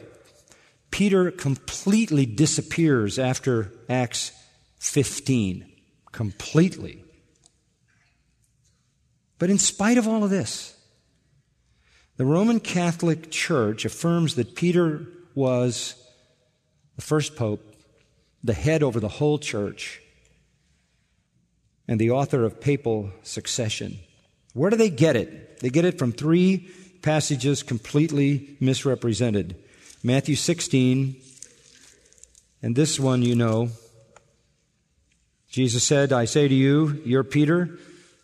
[0.91, 4.31] Peter completely disappears after Acts
[4.79, 5.71] 15.
[6.11, 7.03] Completely.
[9.39, 10.77] But in spite of all of this,
[12.17, 15.95] the Roman Catholic Church affirms that Peter was
[16.95, 17.75] the first pope,
[18.43, 20.01] the head over the whole church,
[21.87, 23.99] and the author of papal succession.
[24.53, 25.59] Where do they get it?
[25.59, 26.69] They get it from three
[27.05, 29.55] passages completely misrepresented.
[30.01, 31.15] Matthew 16,
[32.63, 33.69] and this one you know.
[35.47, 37.77] Jesus said, I say to you, you're Peter,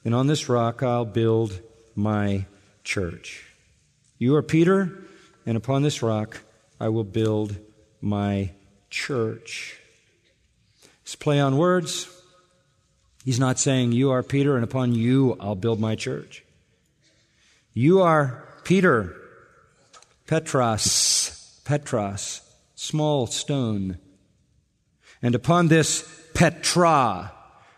[0.04, 1.62] and on this rock I'll build
[1.96, 2.48] my
[2.84, 3.46] church.
[4.18, 5.06] You are Peter,
[5.46, 6.40] and upon this rock
[6.80, 7.56] I will build
[8.02, 8.50] my
[8.90, 9.78] church.
[11.04, 12.10] It's play on words.
[13.24, 16.44] He's not saying, You are Peter, and upon you I'll build my church.
[17.76, 19.16] You are Peter,
[20.28, 22.42] Petros, Petros,
[22.76, 23.98] small stone.
[25.22, 27.34] And upon this Petra,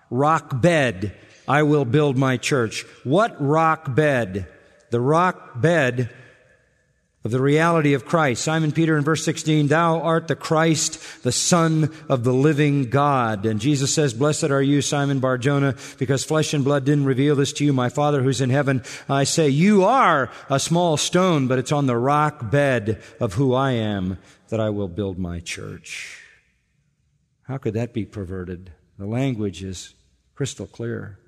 [0.09, 1.17] rock bed,
[1.47, 2.85] I will build my church.
[3.03, 4.47] What rock bed?
[4.91, 6.09] The rock bed
[7.23, 8.43] of the reality of Christ.
[8.43, 13.45] Simon Peter in verse 16, Thou art the Christ, the Son of the living God.
[13.45, 17.53] And Jesus says, Blessed are you, Simon Barjona, because flesh and blood didn't reveal this
[17.53, 18.83] to you, my Father who's in heaven.
[19.07, 23.53] I say, You are a small stone, but it's on the rock bed of who
[23.53, 24.17] I am
[24.49, 26.21] that I will build my church.
[27.43, 28.71] How could that be perverted?
[28.99, 29.95] The language is
[30.35, 31.19] crystal clear.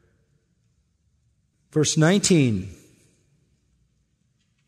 [1.72, 2.70] Verse 19.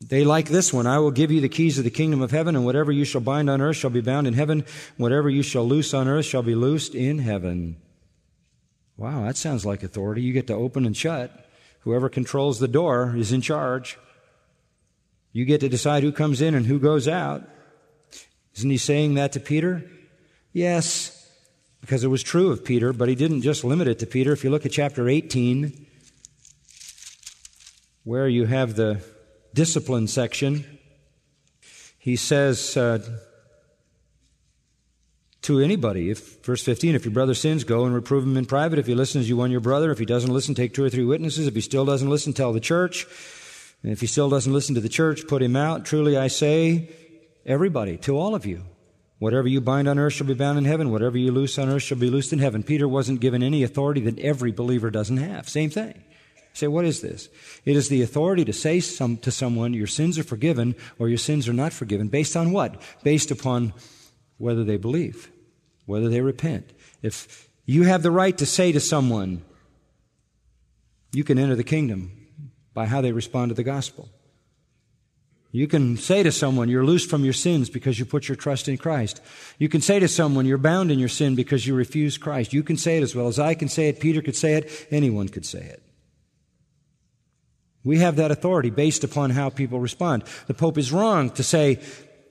[0.00, 0.86] They like this one.
[0.86, 3.20] I will give you the keys of the kingdom of heaven, and whatever you shall
[3.20, 4.64] bind on earth shall be bound in heaven.
[4.96, 7.76] Whatever you shall loose on earth shall be loosed in heaven.
[8.96, 10.22] Wow, that sounds like authority.
[10.22, 11.46] You get to open and shut.
[11.80, 13.98] Whoever controls the door is in charge.
[15.32, 17.42] You get to decide who comes in and who goes out.
[18.56, 19.88] Isn't he saying that to Peter?
[20.52, 21.30] Yes,
[21.80, 24.32] because it was true of Peter, but he didn't just limit it to Peter.
[24.32, 25.86] If you look at chapter 18,
[28.04, 29.00] where you have the
[29.54, 30.64] discipline section,
[31.98, 32.98] he says uh,
[35.42, 38.78] to anybody, if verse 15, if your brother sins, go and reprove him in private.
[38.78, 39.90] If he listens, you won your brother.
[39.90, 41.46] If he doesn't listen, take two or three witnesses.
[41.46, 43.06] If he still doesn't listen, tell the church.
[43.82, 45.84] And if he still doesn't listen to the church, put him out.
[45.84, 46.90] Truly I say,
[47.46, 48.62] everybody, to all of you.
[49.18, 50.90] Whatever you bind on earth shall be bound in heaven.
[50.90, 52.62] Whatever you loose on earth shall be loosed in heaven.
[52.62, 55.48] Peter wasn't given any authority that every believer doesn't have.
[55.48, 56.04] Same thing
[56.58, 57.28] say, what is this?
[57.64, 61.18] It is the authority to say some, to someone, your sins are forgiven or your
[61.18, 62.08] sins are not forgiven.
[62.08, 62.80] Based on what?
[63.02, 63.72] Based upon
[64.38, 65.30] whether they believe,
[65.86, 66.70] whether they repent.
[67.02, 69.42] If you have the right to say to someone,
[71.12, 72.12] you can enter the kingdom
[72.74, 74.08] by how they respond to the gospel.
[75.50, 78.68] You can say to someone, you're loosed from your sins because you put your trust
[78.68, 79.22] in Christ.
[79.58, 82.52] You can say to someone, you're bound in your sin because you refuse Christ.
[82.52, 84.86] You can say it as well as I can say it, Peter could say it,
[84.90, 85.82] anyone could say it.
[87.88, 90.24] We have that authority based upon how people respond.
[90.46, 91.80] The Pope is wrong to say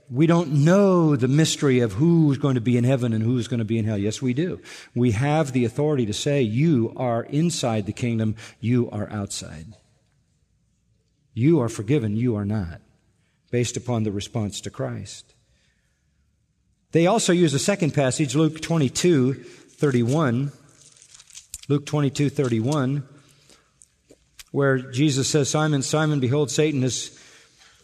[0.08, 3.58] we don't know the mystery of who's going to be in heaven and who's going
[3.58, 3.98] to be in hell.
[3.98, 4.62] Yes, we do.
[4.94, 9.66] We have the authority to say you are inside the kingdom, you are outside.
[11.34, 12.80] You are forgiven, you are not,
[13.50, 15.34] based upon the response to Christ.
[16.92, 20.52] They also use a second passage, Luke 22, 31.
[21.68, 23.08] Luke 22, 31
[24.58, 27.16] where Jesus says, Simon, Simon, behold, Satan has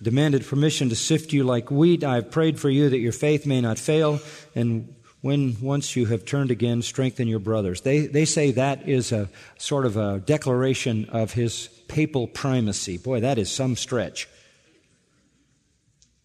[0.01, 2.03] demanded permission to sift you like wheat.
[2.03, 4.19] I have prayed for you that your faith may not fail.
[4.55, 7.81] And when once you have turned again, strengthen your brothers.
[7.81, 12.97] They, they say that is a sort of a declaration of his papal primacy.
[12.97, 14.27] Boy, that is some stretch.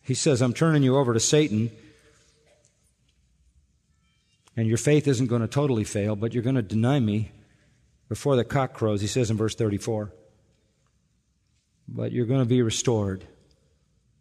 [0.00, 1.70] He says, I'm turning you over to Satan,
[4.56, 7.32] and your faith isn't going to totally fail, but you're going to deny me
[8.08, 10.10] before the cock crows, he says in verse 34
[11.88, 13.24] but you're going to be restored.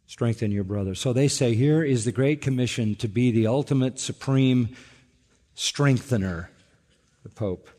[0.08, 0.96] Strengthen your brother.
[0.96, 4.76] So they say here is the Great Commission to be the ultimate supreme
[5.54, 6.50] strengthener,
[7.24, 7.70] the Pope.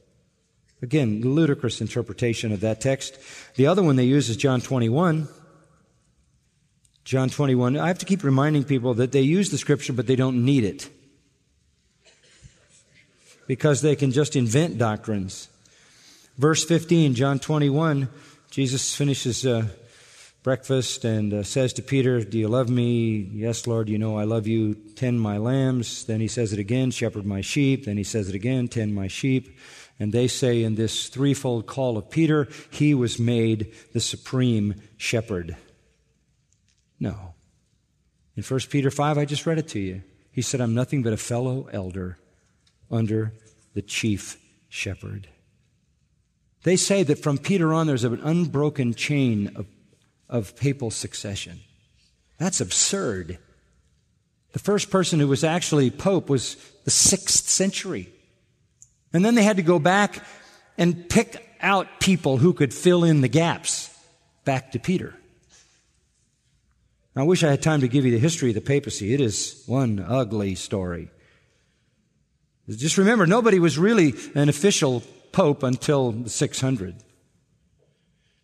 [0.82, 3.18] Again, ludicrous interpretation of that text.
[3.56, 5.26] The other one they use is John 21.
[7.04, 7.78] John 21.
[7.78, 10.62] I have to keep reminding people that they use the scripture, but they don't need
[10.62, 10.90] it.
[13.46, 15.48] Because they can just invent doctrines.
[16.36, 18.10] Verse 15, John 21.
[18.58, 19.68] Jesus finishes uh,
[20.42, 23.18] breakfast and uh, says to Peter, Do you love me?
[23.32, 24.74] Yes, Lord, you know I love you.
[24.96, 26.06] Tend my lambs.
[26.06, 27.84] Then he says it again, Shepherd my sheep.
[27.84, 29.56] Then he says it again, Tend my sheep.
[30.00, 35.56] And they say in this threefold call of Peter, he was made the supreme shepherd.
[36.98, 37.34] No.
[38.36, 40.02] In 1 Peter 5, I just read it to you.
[40.32, 42.18] He said, I'm nothing but a fellow elder
[42.90, 43.34] under
[43.74, 44.36] the chief
[44.68, 45.28] shepherd.
[46.68, 49.64] They say that from Peter on, there's an unbroken chain of,
[50.28, 51.60] of papal succession.
[52.36, 53.38] That's absurd.
[54.52, 58.10] The first person who was actually pope was the sixth century.
[59.14, 60.22] And then they had to go back
[60.76, 63.88] and pick out people who could fill in the gaps
[64.44, 65.14] back to Peter.
[67.16, 69.14] I wish I had time to give you the history of the papacy.
[69.14, 71.08] It is one ugly story.
[72.68, 75.02] Just remember, nobody was really an official
[75.38, 76.96] until 600.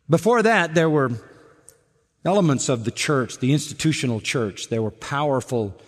[0.08, 1.12] Before that, there were
[2.24, 4.68] elements of the church, the institutional church.
[4.68, 5.78] There were powerful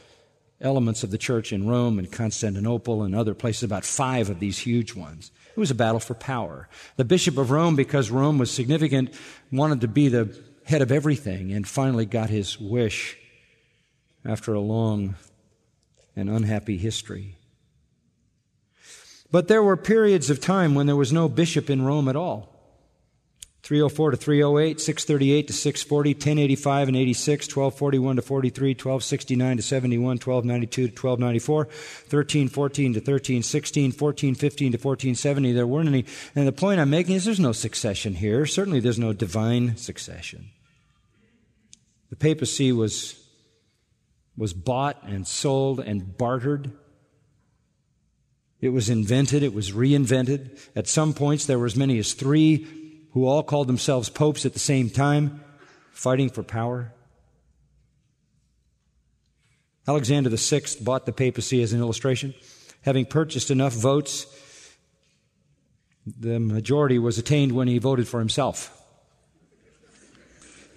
[0.60, 4.58] elements of the church in Rome and Constantinople and other places, about five of these
[4.58, 5.30] huge ones.
[5.54, 6.68] It was a battle for power.
[6.96, 9.14] The Bishop of Rome, because Rome was significant,
[9.52, 13.16] wanted to be the head of everything and finally got his wish
[14.24, 15.14] after a long
[16.16, 17.35] and unhappy history.
[19.30, 22.56] But there were periods of time when there was no bishop in Rome at all.
[23.66, 30.06] 304 to 308, 638 to 640, 1085 and 86, 1241 to 43, 1269 to 71,
[30.06, 35.52] 1292 to 1294, 1314 to 1316, 1415 to 1470.
[35.52, 36.04] There weren't any.
[36.36, 38.46] And the point I'm making is there's no succession here.
[38.46, 40.50] Certainly there's no divine succession.
[42.10, 43.20] The papacy was,
[44.36, 46.70] was bought and sold and bartered.
[48.66, 49.44] It was invented.
[49.44, 50.58] It was reinvented.
[50.74, 52.66] At some points there were as many as three
[53.12, 55.40] who all called themselves popes at the same time,
[55.92, 56.92] fighting for power.
[59.86, 62.34] Alexander VI bought the papacy as an illustration.
[62.82, 64.26] Having purchased enough votes,
[66.04, 68.75] the majority was attained when he voted for himself.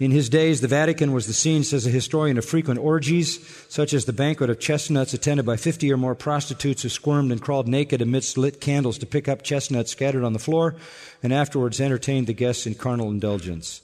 [0.00, 3.92] In his days, the Vatican was the scene, says a historian, of frequent orgies, such
[3.92, 7.68] as the banquet of chestnuts attended by 50 or more prostitutes who squirmed and crawled
[7.68, 10.74] naked amidst lit candles to pick up chestnuts scattered on the floor,
[11.22, 13.82] and afterwards entertained the guests in carnal indulgence.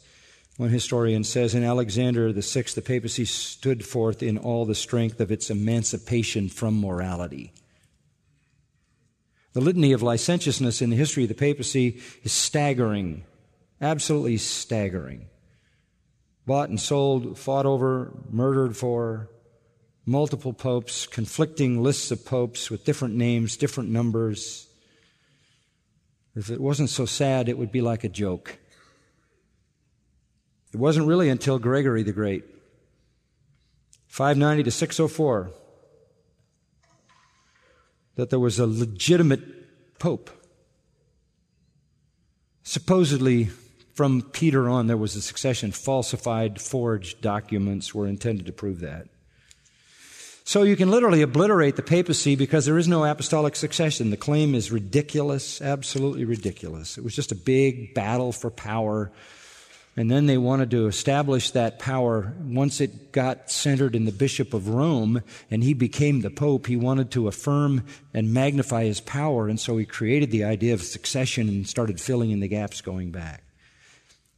[0.57, 5.31] One historian says, In Alexander VI, the papacy stood forth in all the strength of
[5.31, 7.53] its emancipation from morality.
[9.53, 13.25] The litany of licentiousness in the history of the papacy is staggering,
[13.83, 15.27] absolutely staggering
[16.47, 19.29] bought and sold, fought over, murdered for,
[20.07, 24.69] multiple popes, conflicting lists of popes with different names, different numbers.
[26.37, 28.59] If it wasn't so sad, it would be like a joke.
[30.73, 32.45] It wasn't really until Gregory the Great,
[34.07, 35.51] 590 to 604,
[38.15, 40.31] that there was a legitimate pope.
[42.63, 43.51] Supposedly
[43.97, 45.73] from Peter on, there was a succession.
[45.73, 49.09] Falsified, forged documents were intended to prove that.
[50.45, 54.11] So you can literally obliterate the papacy because there is no apostolic succession.
[54.11, 56.99] The claim is ridiculous, absolutely ridiculous.
[56.99, 59.11] It was just a big battle for power.
[59.97, 62.35] And then they wanted to establish that power.
[62.45, 66.77] Once it got centered in the Bishop of Rome and he became the Pope, he
[66.77, 69.49] wanted to affirm and magnify his power.
[69.49, 73.11] And so he created the idea of succession and started filling in the gaps going
[73.11, 73.46] back.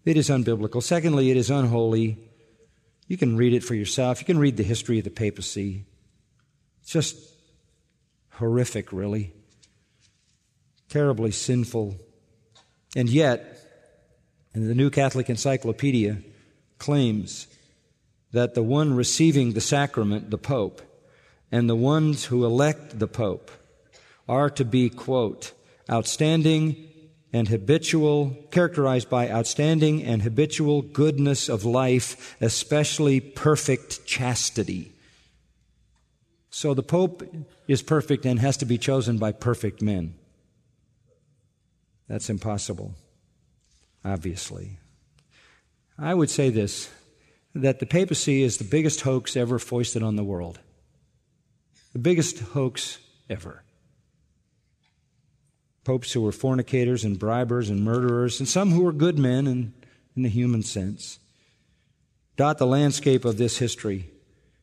[0.08, 0.82] It is unbiblical.
[0.82, 2.16] Secondly, it is unholy.
[3.08, 4.20] You can read it for yourself.
[4.20, 5.84] You can read the history of the papacy.
[6.80, 7.18] It's just
[8.30, 9.34] horrific, really.
[10.88, 11.96] Terribly sinful.
[12.96, 13.58] And yet,
[14.54, 16.22] and the New Catholic Encyclopedia
[16.78, 17.46] claims
[18.32, 20.80] that the one receiving the sacrament, the Pope,
[21.52, 23.50] and the ones who elect the Pope
[24.26, 25.52] are to be, quote,
[25.90, 26.87] outstanding
[27.32, 34.92] and habitual, characterized by outstanding and habitual goodness of life, especially perfect chastity.
[36.50, 37.22] So the Pope
[37.66, 40.14] is perfect and has to be chosen by perfect men.
[42.08, 42.94] That's impossible,
[44.04, 44.78] obviously.
[45.98, 46.90] I would say this
[47.54, 50.60] that the papacy is the biggest hoax ever foisted on the world.
[51.92, 52.98] The biggest hoax
[53.28, 53.62] ever
[55.88, 59.72] popes who were fornicators and bribers and murderers, and some who were good men in,
[60.14, 61.18] in the human sense.
[62.36, 64.10] Dot the landscape of this history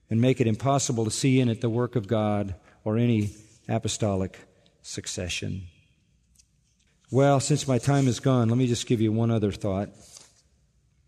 [0.08, 2.54] and make it impossible to see in it the work of God
[2.84, 3.32] or any
[3.68, 4.38] apostolic
[4.84, 5.64] succession.
[7.10, 9.90] Well, since my time is gone, let me just give you one other thought.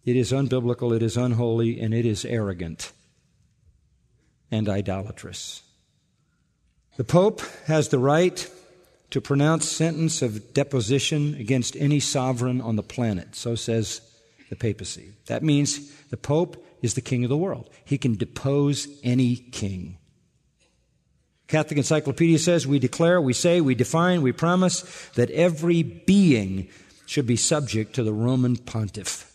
[0.04, 2.92] It is unbiblical, it is unholy, and it is arrogant
[4.50, 5.62] and idolatrous.
[6.96, 8.50] The Pope has the right
[9.10, 13.36] to pronounce sentence of deposition against any sovereign on the planet.
[13.36, 14.02] So says
[14.50, 15.14] the papacy.
[15.28, 17.70] That means the Pope is the king of the world.
[17.86, 19.98] He can depose any king.
[21.48, 24.82] Catholic Encyclopedia says we declare, we say, we define, we promise
[25.16, 26.68] that every being
[27.06, 29.34] should be subject to the Roman pontiff.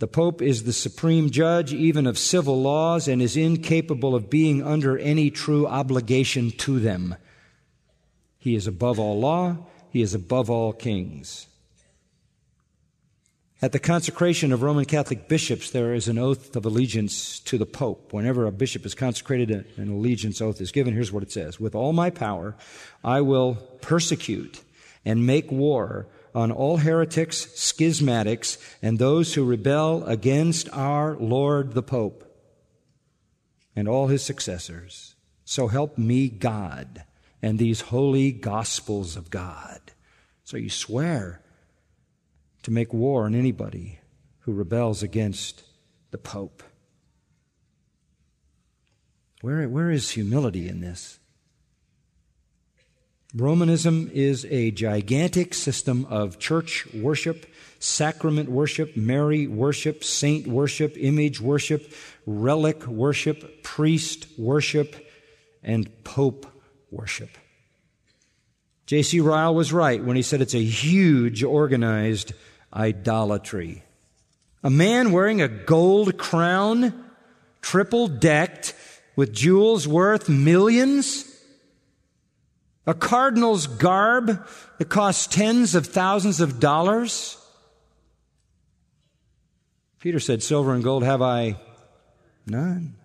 [0.00, 4.66] The Pope is the supreme judge even of civil laws and is incapable of being
[4.66, 7.16] under any true obligation to them.
[8.40, 9.58] He is above all law.
[9.90, 11.46] He is above all kings.
[13.62, 17.66] At the consecration of Roman Catholic bishops, there is an oath of allegiance to the
[17.66, 18.14] Pope.
[18.14, 20.94] Whenever a bishop is consecrated, an allegiance oath is given.
[20.94, 22.56] Here's what it says With all my power,
[23.04, 24.62] I will persecute
[25.04, 31.82] and make war on all heretics, schismatics, and those who rebel against our Lord the
[31.82, 32.24] Pope
[33.76, 35.16] and all his successors.
[35.44, 37.04] So help me God
[37.42, 39.80] and these holy gospels of God.
[40.44, 41.40] So you swear
[42.62, 44.00] to make war on anybody
[44.40, 45.62] who rebels against
[46.10, 46.62] the Pope.
[49.40, 51.18] Where, where is humility in this?
[53.34, 57.46] Romanism is a gigantic system of church worship,
[57.78, 61.92] sacrament worship, Mary worship, saint worship, image worship,
[62.26, 65.06] relic worship, priest worship,
[65.62, 66.44] and pope
[66.90, 67.30] worship.
[68.86, 69.20] J.C.
[69.20, 72.32] Ryle was right when he said it's a huge organized
[72.74, 73.84] idolatry.
[74.62, 77.04] A man wearing a gold crown,
[77.62, 78.74] triple decked,
[79.16, 81.24] with jewels worth millions?
[82.86, 84.46] A cardinal's garb
[84.78, 87.36] that costs tens of thousands of dollars?
[90.00, 91.60] Peter said, Silver and gold have I
[92.46, 92.96] none.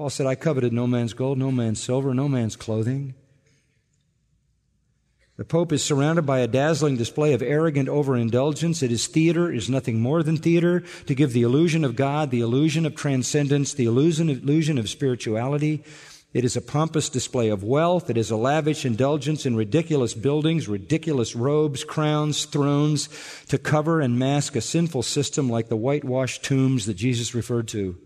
[0.00, 3.12] Paul said, I coveted no man's gold, no man's silver, no man's clothing.
[5.36, 8.82] The Pope is surrounded by a dazzling display of arrogant overindulgence.
[8.82, 12.30] It is theater, it is nothing more than theater, to give the illusion of God,
[12.30, 15.84] the illusion of transcendence, the illusion, illusion of spirituality.
[16.32, 18.08] It is a pompous display of wealth.
[18.08, 23.10] It is a lavish indulgence in ridiculous buildings, ridiculous robes, crowns, thrones,
[23.48, 27.98] to cover and mask a sinful system like the whitewashed tombs that Jesus referred to.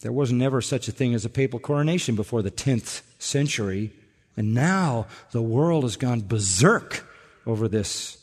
[0.00, 3.92] There was never such a thing as a papal coronation before the 10th century.
[4.36, 7.06] And now the world has gone berserk
[7.46, 8.16] over this,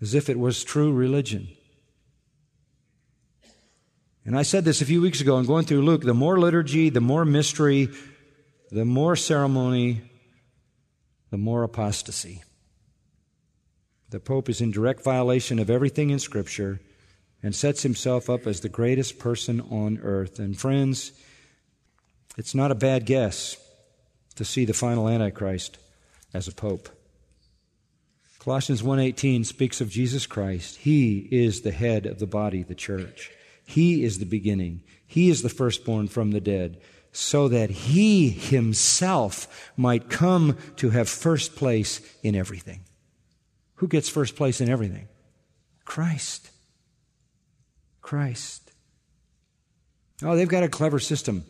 [0.00, 1.48] as if it was true religion.
[4.24, 6.88] And I said this a few weeks ago in going through Luke the more liturgy,
[6.90, 7.88] the more mystery,
[8.70, 10.02] the more ceremony,
[11.30, 12.42] the more apostasy.
[14.10, 16.80] The Pope is in direct violation of everything in Scripture
[17.44, 20.38] and sets himself up as the greatest person on earth.
[20.38, 21.12] And friends,
[22.38, 23.58] it's not a bad guess
[24.36, 25.76] to see the final antichrist
[26.32, 26.88] as a pope.
[28.38, 30.76] Colossians 1:18 speaks of Jesus Christ.
[30.76, 33.30] He is the head of the body, the church.
[33.66, 34.82] He is the beginning.
[35.06, 36.80] He is the firstborn from the dead,
[37.12, 42.80] so that he himself might come to have first place in everything.
[43.76, 45.08] Who gets first place in everything?
[45.84, 46.50] Christ.
[48.04, 48.70] Christ.
[50.22, 51.44] Oh, they've got a clever system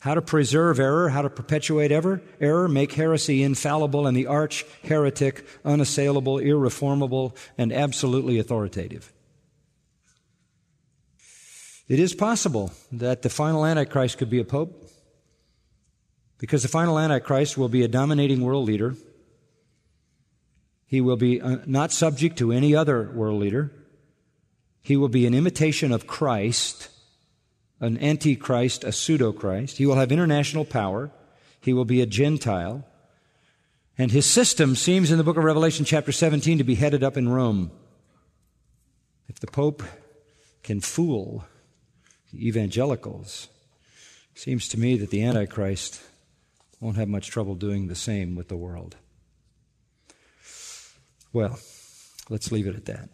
[0.00, 4.64] how to preserve error, how to perpetuate ever, error, make heresy infallible and the arch
[4.84, 9.12] heretic unassailable, irreformable, and absolutely authoritative.
[11.88, 14.88] It is possible that the final Antichrist could be a pope,
[16.38, 18.94] because the final Antichrist will be a dominating world leader.
[20.86, 23.72] He will be uh, not subject to any other world leader.
[24.86, 26.88] He will be an imitation of Christ
[27.80, 29.78] an antichrist, a pseudo Christ.
[29.78, 31.10] He will have international power.
[31.60, 32.86] He will be a Gentile.
[33.98, 37.16] And his system seems in the book of Revelation, chapter 17, to be headed up
[37.16, 37.70] in Rome.
[39.28, 39.82] If the Pope
[40.62, 41.44] can fool
[42.32, 43.48] the evangelicals,
[44.34, 46.00] seems to me that the Antichrist
[46.80, 48.96] won't have much trouble doing the same with the world.
[51.32, 51.58] Well,
[52.28, 53.08] let's leave it at that.